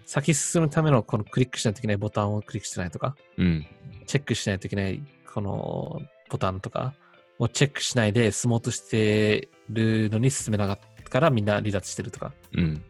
[0.05, 3.65] 先進むためのこのクリックしないといけないボタンをクリックしてないとか、うん。
[4.07, 5.01] チェックしないといけない
[5.33, 6.95] このボタンとか
[7.39, 12.83] をチェックしないで進もうとしてるのに進めなかったからみんな離脱してるとか、うん。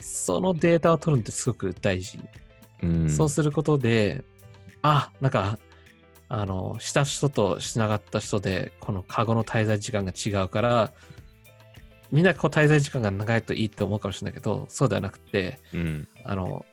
[0.00, 2.18] そのデータを取るのってすごく大事。
[2.82, 3.08] うん。
[3.08, 4.24] そうすることで、
[4.82, 5.60] あ、なんか、
[6.28, 10.92] あの、した人としなかった人で、このカゴの滞在時間が違うから、
[12.10, 16.08] みんなこう滞在時間が長いといいと思うかもしれないけど、そうではなくて、うん。
[16.24, 16.66] あの、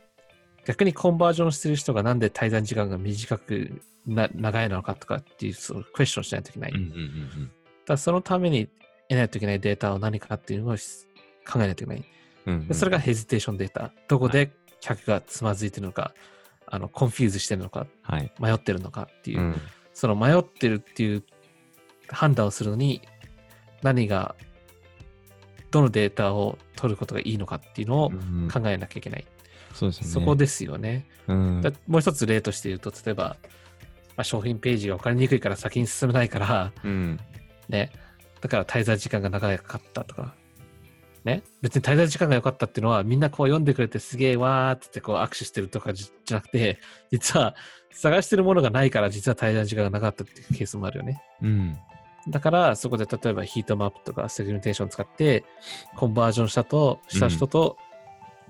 [0.66, 6.72] 逆にコンバージョンしてる人がなんで滞在時間が短くな、長いのかとかっていう、そのクエスチョンしないといけない。
[6.72, 6.80] うん。
[6.80, 7.52] うだかん。
[7.90, 8.68] らそのために
[9.10, 11.06] 得ないといけないデータは何かっていうのをし
[11.48, 12.06] 考えないといけない。
[12.48, 12.68] うん。
[12.68, 13.92] でそれが hesitation data。
[14.08, 16.14] どこで客がつまずいてるのか、
[16.68, 18.32] あの、 confuse してるのか、はい。
[18.40, 19.62] 迷ってるのかっていう、うん。
[19.94, 21.24] その迷ってるっていう
[22.08, 23.02] 判断をするのに、
[23.82, 24.36] 何が、
[25.72, 29.26] どのデータを取ることがいいのかっていうのをうん考えなきゃいけない。
[29.74, 30.12] そうですよね。
[30.14, 31.06] そこですよね。
[31.28, 31.62] うん。
[31.62, 33.38] だもう一つ例として言うと、例えば、
[34.16, 37.20] まあ、商品ページが分かりにくいから先に進めないから、うん。
[37.68, 37.92] ね、
[38.46, 40.36] だから滞在時間が長かったとか、
[41.24, 46.78] ね、別に滞在時間が良かったっていうのは、みんなこう読んでくれてすげえわーって言ってこう握手してるとかじじゃなくて、
[47.10, 47.56] 実は
[47.92, 51.24] 探してるものがないから実は滞在時間がなかったっていうケースもあるよね。
[51.42, 51.76] うん。
[52.30, 55.44] だから、そこで例えばヒートマップとかセグメンテーションを使って、
[55.96, 57.78] コンバージョンしたと、した人と、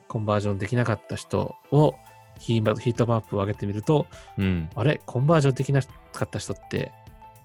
[0.10, 1.96] コンバージョンできなかった人を
[2.40, 4.70] ヒーマヒートマップを上げてみると、うん。
[4.76, 5.00] あれ？
[5.06, 5.88] コンバージョンできなか
[6.26, 6.92] った人って、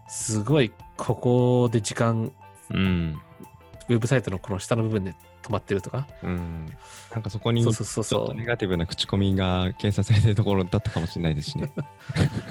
[0.08, 2.32] すごいここで時間、
[2.70, 3.20] うん。
[3.88, 6.06] ウェブサイトのこの下の部分で止まってるとか。
[6.22, 6.66] うん。
[7.12, 11.72] なんかそこに、そうちそうそうそょっとネガティブな口コミが掲載されてるところだったかもしれないですしね。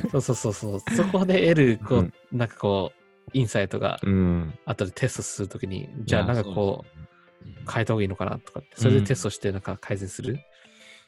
[0.06, 0.10] う。
[0.12, 0.96] そうそうそうそう。
[0.96, 3.00] そこで得る、こう、うんなんかこう、
[3.34, 4.54] インサイトがうん。
[4.66, 7.00] 後でテストするときに、じゃあなんかこう、
[7.48, 10.40] う変えた方がいいのかなとかって、それでテストしてなんか改善する。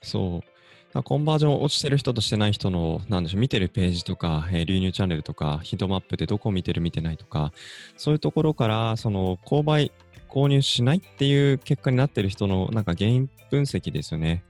[0.02, 0.61] そう。
[0.94, 7.54] コンバージョン落ちてる人としてない人の、なんでしょう、見てるページとか、えー流入チャンネルとか、ヒートマップでどこを見てる、見てないとか、
[7.96, 9.92] そういうところから、その、購買、
[10.30, 14.44] 購入しないっていう結果になってる人の、なんか原因分析ですよね。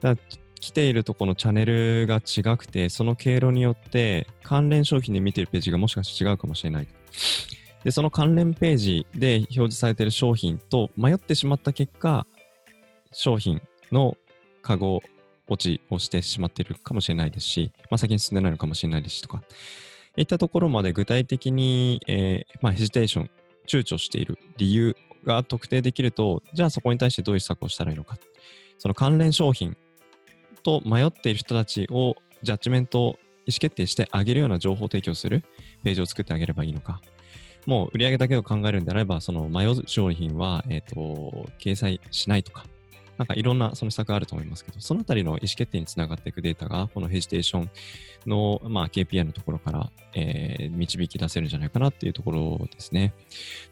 [0.00, 0.16] だ
[0.60, 6.88] 来ているとこのチャンネルが違くて、その経路によって、関連商品で見てるページがもしかして違うかもしれない。
[7.84, 12.26] で、その関連ページで表示されてる商品と迷ってしまった結果、
[13.12, 13.62] 商品
[13.92, 14.16] の
[14.62, 15.02] カゴ
[15.48, 19.42] 落ちをしてしまっているかもしれないですし、まあ、先に進んでないのかもしれないですしとか、
[20.16, 23.30] いったところまで具体的に、えーまあ、ヘジテーション、
[23.66, 28.16] 躊躇している理由が特定できると、じゃあそこに対してどういう施策をしたらいいのか。
[28.78, 29.76] その関連商品
[30.62, 35.42] と迷っている人たちをジャッジメント意思決定してあげるような情報提供する
[35.82, 37.00] ページを作ってあげればいいのか。
[37.66, 42.64] もう売り上げだけを考えるんであれば、その迷う商品は、えっ、と、掲載しないとか、
[43.18, 47.70] なんかいろんなその施策があると思いますけど、そのあたりの意思決定につながっていくデータが、このヘジテーション
[48.26, 53.12] の、まあ、KPI のところから、えー導き出せるんじゃないかなっていうところですね。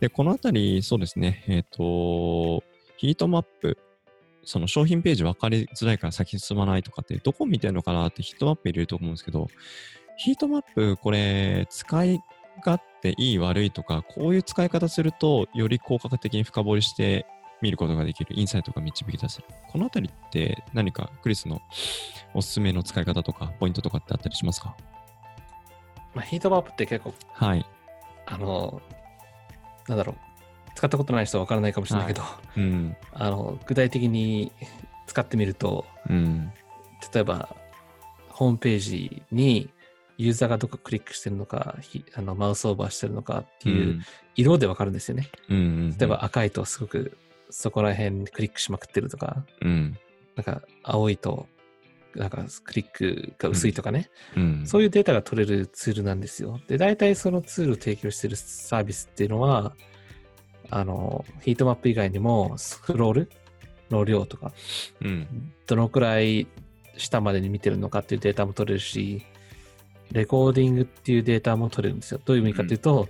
[0.01, 2.65] で、このあたり、そうですね、えっ、と、
[2.97, 3.79] ヒートマップ、
[4.43, 9.49] その商品ページ分かりづらいから先進まないとかって、どこ見てるのかなってヒートマップ入れると思うんですけど、
[10.17, 12.21] ヒートマップ、これ、使い
[12.65, 17.27] 勝手いい悪いとか、こういう使い方すると、より効果的に深掘りして
[17.63, 19.47] 見ることができる、インサイトが導き出せる。
[19.69, 21.61] このあたりって何かクリスの
[22.35, 24.77] おすすめの使い方とか、ポイントとかってあったりしますか？
[26.15, 27.67] まあ、ヒートマップって結構、はい。
[28.27, 28.81] あの、
[29.89, 30.17] なんだろう、
[30.75, 32.23] 使ったことない人は分からないかもしれないけど、
[32.57, 32.97] うん。
[33.13, 34.53] あの具体的に
[35.07, 36.53] 使ってみると、うん。
[37.13, 37.55] 例えば、
[38.29, 39.71] ホームページに
[40.19, 44.03] ユーザーがどこクリックしてるのか、ひあのマウスオーバーしてるのかっていう
[44.35, 45.31] 色で分かるんですよね。
[45.49, 45.57] うん。
[45.57, 45.99] うん。
[45.99, 47.17] 例えば赤いとすごく
[47.51, 49.99] そこら辺にクリックしまくってるとか、うん。
[50.37, 51.47] なんか青いと
[52.15, 54.67] なんかクリックが薄いとかね、うん。
[54.67, 56.61] そういうデータが取れるツールなんですよ。
[56.67, 59.75] で、大体そのツールを提供しているサービスっていうのは、
[60.71, 63.31] あの、ヒートマップ以外にもスクロール、
[63.91, 64.53] の量とか、
[65.01, 65.53] うん。
[65.67, 66.47] どのくらい
[66.97, 69.25] 下までに見てるのかっていうデータも取れるし、
[70.13, 72.21] レコーディングっていうデータも取れるんですよ。
[72.25, 73.09] どういう意味かっていうと、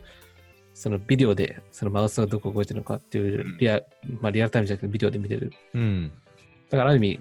[0.77, 3.81] そのビデオでそのマウスがどこ動いてるのかっていうリア,、
[4.21, 5.51] まあ、リアルタイムじゃなくてビデオで見れる。
[5.73, 6.13] うん。
[6.69, 7.21] だからある意味、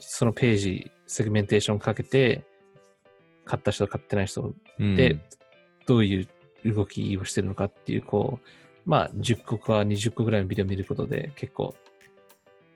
[0.00, 2.46] そのページ、セグメンテーションかけて、
[3.44, 4.96] 買った人、買ってない人うん。
[4.96, 5.18] で、
[5.86, 6.26] どうい
[6.64, 11.76] う動きをしてるのかっていう、こう、まあ、10個か20個ぐらいのビデオを見ることで、結構、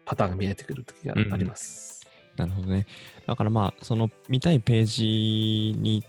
[0.05, 2.07] パターンが見えてくる時があります。
[2.37, 2.87] なるほどね。
[3.27, 6.05] だからまあ、その見たいページに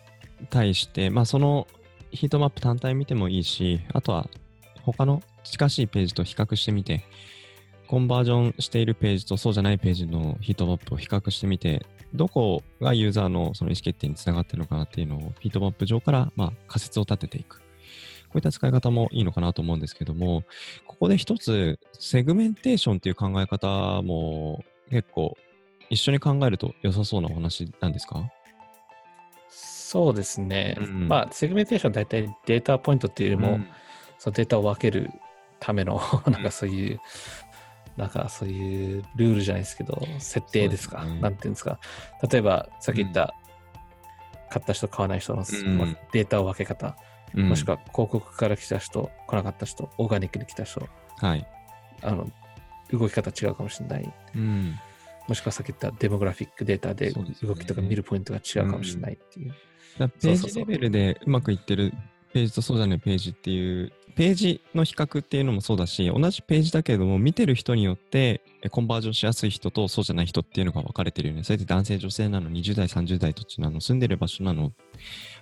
[0.49, 1.67] 対して、まあその
[2.13, 4.29] ヒートマップ単体見てもいいし、あとは
[4.83, 7.03] 他の近しいページと比較してみて、
[7.87, 17.57] コンバージョンしているページとそうじゃないページのヒートマップを比較してみて、どこがユーザーのその意思決定につながっているのかなっていうのをヒートマップ上からまあ仮説を立てていく。
[17.57, 17.63] こ
[18.35, 20.43] ういった使い方もいいのかなと思うんですけども、
[20.87, 25.37] ここで一つ、セグメンテーションっていう考え方も結構
[25.89, 28.29] 一緒に考えると良さそうなお話なんですか？
[29.93, 30.75] そうですね。
[30.79, 33.67] うんまあ、セグメンテーションは大体データポイントっていうよりも、うん
[34.17, 35.11] そのデータを分ける
[35.59, 36.99] ための、なんかそういう、
[37.97, 41.01] なんかそういうルールじゃないですけど、設定ですか？
[41.01, 41.77] すねなんていうんですか？
[42.31, 43.35] 例えば、さっき言った、
[44.49, 45.43] 買った人、買わない人の、
[46.13, 46.95] データを分け方、
[47.35, 50.87] うんもしくは広告から来た人、来なかった人、オーガニックに来た人、
[51.17, 51.45] はい。
[52.01, 52.31] あの、
[52.91, 54.13] 動き方違うかもしれない。
[54.35, 54.79] うん。
[55.27, 59.53] もしくはさっき言ったデモグラフィックデータで動きとか見るポイントが違うかもしれないっていう。
[59.97, 61.93] ページレベルでうまくいってる
[62.33, 71.43] ページとそうじゃないページっていう、ページの比較っていうのもそうだし、同じページだけれども、見てる人によって、えコンバージョンしやすい人とそうじゃない人っていうのが分かれてるよね。
[71.43, 74.71] それで男性、女性なの、20代、30代どっちなの、住んでる場所なの、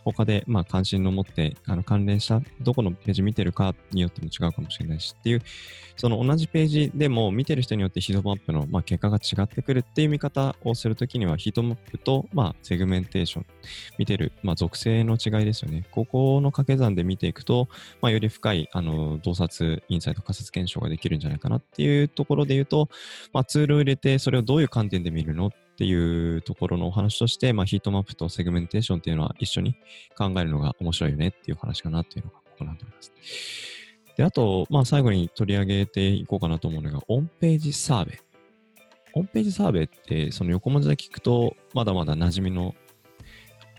[0.03, 5.41] 他で、まあ、関心の持って、あの、関連した、どこのページ見てるかによっても違うかもしれないしっていう、
[5.97, 13.45] その同じページでも見てる人によってヒートマップの、まあ、結果が違ってくるっていう見方をするときには、ヒートマップと、まあ、セグメンテーション、
[13.97, 15.85] 見てる、まあ、属性の違いですよね。
[15.91, 17.67] ここの掛け算で見ていくと、
[18.01, 22.89] まあ、より深い、あの、洞察、インサイト、仮説検証ができるんじゃないかなっていうところで言うと、
[23.33, 29.75] まあ、ツールを入れて、それをどういう観点で見るのっていうところのお話として、まあ、ヒートマップとセグメンテーションっていうのは一緒に
[30.17, 33.11] 考えるのが面白いよねっていう話かなっていうのがここなんだと思います。
[34.17, 38.17] で、あと、まあ、最後に取り上げていこうかなと思うのが、オンページサーベイ。
[39.13, 42.75] オンページサーベイって、その横文字で聞くと、まだまだ馴染みの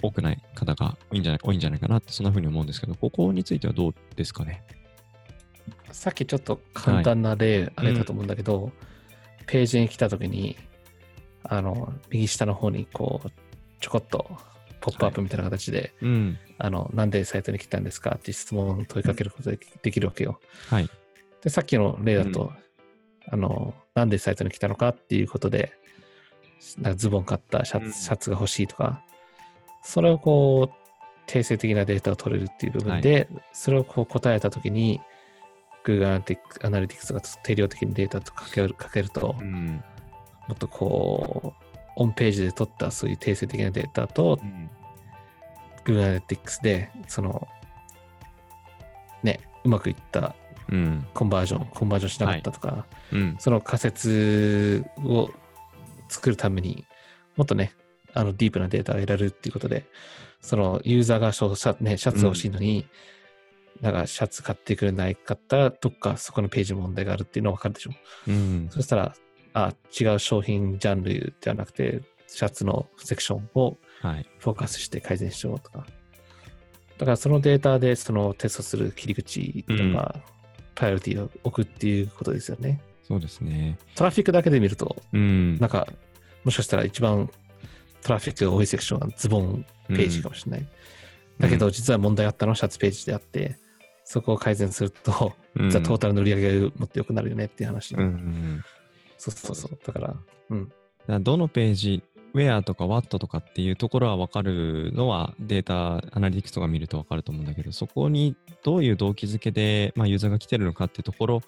[0.02, 4.64] 多くない方が多いんじゃない多いんじゃないかなって、そんな風に思うんですけど、ここについてはどうですかね？
[5.92, 8.72] さっきちょっと簡単な例、あれだと思うんだけど、
[9.46, 10.56] ページに来たときに、
[11.44, 13.30] あの、右下の方にこう、
[13.80, 14.30] ちょこっと
[14.80, 16.38] ポップアップみたいな形で、うん。
[16.58, 20.40] あの、なんでサイトに来たんですかって質問を問いかけることができるわけよ。
[20.68, 20.88] はい。
[21.42, 22.62] で、さっきの例だと、うん
[23.28, 25.72] あの、なんでサイトに来たのかっていうことで、
[26.78, 29.02] なんかズボン買ったシャツ,、うんシャツが欲しいとか、
[29.82, 30.74] それをこう、
[31.26, 35.00] 定性的なデータを取れるっていう部分で、それをこう答えたときに、
[35.84, 39.82] Google Analytics が定量的にデータとかけるかけると、うん。
[40.48, 41.64] もっとこう、
[41.96, 44.38] オンページで取ったそういう定性的なデータと、
[45.84, 47.48] Google Analytics で、その、
[49.22, 50.34] ね、うまくいった
[50.70, 51.06] うん。
[51.12, 53.36] コンバージョン、コンバージョンしなかったとか、うん。
[53.38, 55.30] その仮説を
[56.08, 56.86] 作るために
[57.36, 57.72] もっとね、
[58.14, 59.86] あのディープなデータを得られるっていうことで、
[60.40, 62.86] そのユーザーがシャね、シャツが欲しいのに、
[63.82, 67.90] なんかシャツ買ってくれないかったら、どっかそこのページ問題があるっていうのは分かるでしょ。
[68.28, 68.68] うん。
[68.70, 69.14] そしたら、
[69.54, 74.26] あ、違う商品ジャンルではなくて、シャツのセクションをはい。
[74.38, 75.86] フォーカスして改善しようとか。
[76.98, 80.16] だからそのデータでそのテストする切り口とか、
[80.74, 82.80] プライオリティを置くっていうことですよね。
[83.02, 83.78] そうですね。
[83.94, 85.58] トラフィックだけで見ると、うん。
[85.58, 85.86] なんか、
[86.44, 87.30] もしかしたら一番
[88.02, 90.68] トラフィックが多いセクションはズボンページかもしれない。
[91.38, 93.56] だけど、実は問題あったのはシャツページであって、
[94.12, 97.94] そこを改善すると、うん、実はトータルの売り上げがもっと良くなるよねっていう話。
[97.94, 98.64] うんうんうん。
[99.16, 99.78] そうそうそう。
[99.86, 100.14] だから、
[100.50, 101.22] うん。
[101.22, 102.02] どのページ、
[102.34, 111.42] Where とか What とかっていうところは分かるのはデータアナリティクスとか見ると分かると思うんだけど、そこにどういう動機づけで、まあ、ユーザーが来てるのかっていうところ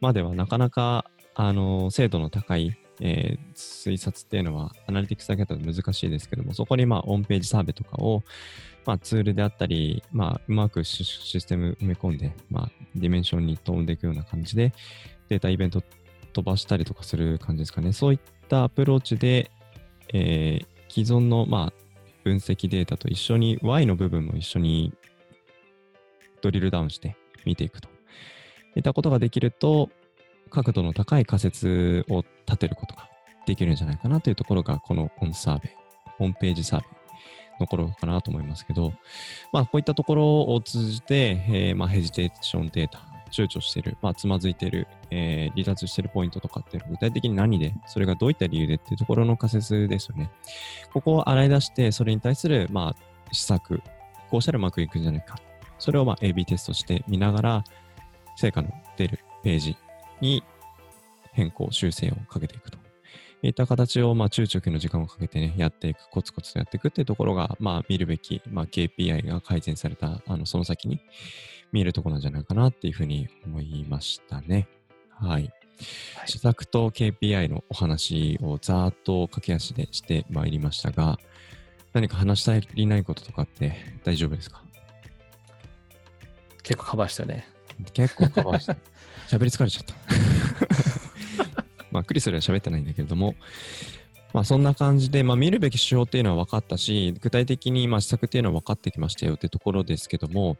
[0.00, 8.22] まではなかなかあの精度の高い、えー推察っていうのはアナリティクスだけだと難しいですけども、そこにまあ on-page surve とかを、
[8.86, 14.72] まあ、ツールであったり、まあ、うまくシシステム埋め込んで、まあ、ディメンションに飛んでいくような感じで
[15.28, 15.82] データイベント
[16.32, 17.92] 飛ばしたりとかする感じですかね。
[17.92, 19.50] そういったアプローチで、
[20.12, 21.72] えー既存の、まあ、
[22.22, 24.94] 分析データと一緒に Y の部分も一緒に
[26.40, 27.88] ドリルダウンして見ていくと
[28.76, 29.90] いったことができると、
[30.50, 33.08] 角度の高い仮説を立てることが
[33.46, 35.72] できるんじゃないかなというところが、このオンサーベイ、
[36.18, 36.90] ホームページサーベイ
[37.60, 38.92] のところかなと思いますけど、
[39.52, 50.30] まあ、こういったところを通じて、えーまあ、ヘジテーションデータ、躊躇している、まあ、つまずいている、えー離脱しているポイントとかっていうのは具体的に何で、それがどういった理由でっていうところの仮説ですよね。
[50.92, 53.82] ここを洗い出して、それに対する、まあ、施策、
[54.30, 55.36] こうしたらうまくいくんじゃないか。
[55.78, 57.64] それを、まあ、AB テストして見ながら、
[58.36, 59.76] 成果の出るページ
[60.20, 60.42] に
[61.32, 62.78] 変更、修正をかけていくと。
[63.42, 71.00] いった形を、まあ、中長期の時間をかけてね、やっていく、コツコツとやっていくっていうところが、まあ、見るべき、まあ、KPI が改善された、あの、その先に
[71.70, 74.66] 見えるところなんじゃないかなっていうふうに思いましたね。
[75.10, 75.30] はい。
[75.30, 75.52] はい
[76.26, 81.18] 施策と KPI のお話をざーっと駆け足でしてまいりましたが、
[81.92, 84.62] 何か話したりないこととかって大丈夫ですか？
[86.62, 87.48] 結構カバーしたよね。
[87.92, 88.76] 結構カバーして、
[89.28, 89.94] 喋り疲れちゃった。
[91.90, 93.34] まあ、クリスよりは喋ってないんだけれども、
[94.32, 100.56] まあ、そんな感じで、まあ、見るべき指標っていうのは分かったし、具体的に、まあ、施策っていうのは分かってきましたよってところですけども、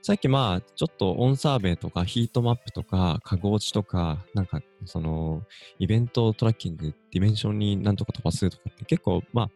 [0.00, 5.42] さっきまあ、ちょっと on survey とかヒートマップとか、カゴ落ちとか、なんか、その、
[5.80, 9.50] event tracking、ディメンションになんとか飛ばすとかって結構、まあ、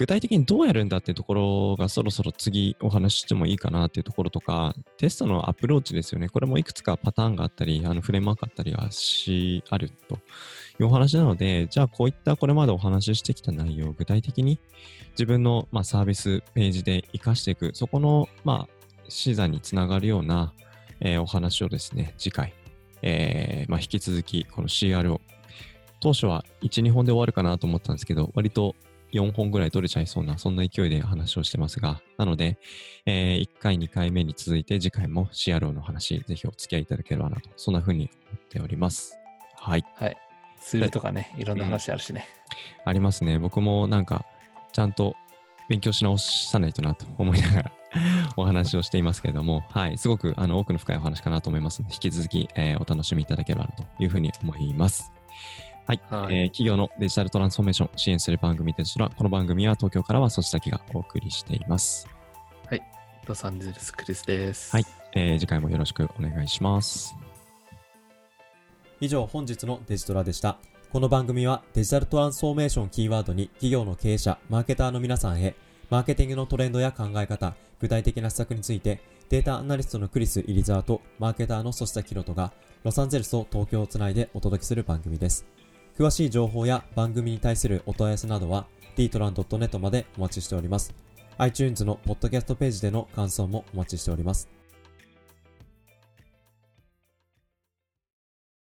[0.00, 6.30] 具体的にどうやるんだっていうところがそろそろ次お話ししてもいいかなっていうところとか、テストのアプローチですよね。
[6.30, 10.18] これもいくつかパターンがあったり、あのフレームワークあったりがし、あるとい
[10.84, 14.58] うお話なので、じゃあこういったこれまでお話ししてきた内容を具体的に
[15.10, 18.74] 自分の、まあ、サービスページで活かしていく、そこの、まあ、
[19.10, 20.54] 視座につながるような、
[21.02, 22.54] えお話をですね、次回、
[23.02, 25.20] えまあ、引き続きこの CRO、
[26.00, 28.74] 当初は1、2本で終わるかなと思ったんですけど、割と
[29.12, 32.58] 4本ぐらい取れちゃいそうな、そんな勢いで話をしてますが、なので、
[33.06, 39.18] え1回、2回目に続いて次回も CRO の話、ぜひお付き合いいただければなと、そんな風に思っております。
[39.56, 39.84] はい。
[39.94, 40.16] はい。
[40.60, 42.26] ツールとかね、いろんな話あるしね。
[42.84, 43.38] ありますね。
[43.38, 44.24] 僕もなんか、
[44.72, 45.16] ちゃんと
[45.68, 47.72] 勉強し直さないとなと思いながら
[48.36, 49.98] お話をしていますけれども、はい。
[49.98, 55.12] すごくあの奥の深いお話かなと思いますので、引き続き、えーお楽しみいただければなというふうに思います。
[55.90, 62.06] はい、はいえー企業のデジタルトランスフォーメーションを支援する番組ですが、この番組は東京からはそちだけがお送りしています。
[63.26, 64.70] ロサンゼルスクリスです。
[64.70, 64.84] はい。
[65.14, 67.16] えー次回もよろしくお願いします。
[69.00, 70.58] 以上本日のデジトラでした。
[70.92, 75.56] この番組はデジタルトランスフォーメーションキーワードに企業の経営者、マーケターの皆さんへ、
[75.90, 82.52] マーケティングのトレンドや考え方、具体的な施策について、データアナリストのクリス・イリザーとマーケターのソシタキロトが、
[82.84, 85.44] ロサンゼルスと東京をつないでお届けする番組です。
[86.00, 88.64] 詳しい情報や番組に対するお問い合わせなどは、
[88.96, 90.94] dtran.net までお待ちしております。
[91.36, 94.48] iTunes のポッドキャストページでの感想もお待ちしております。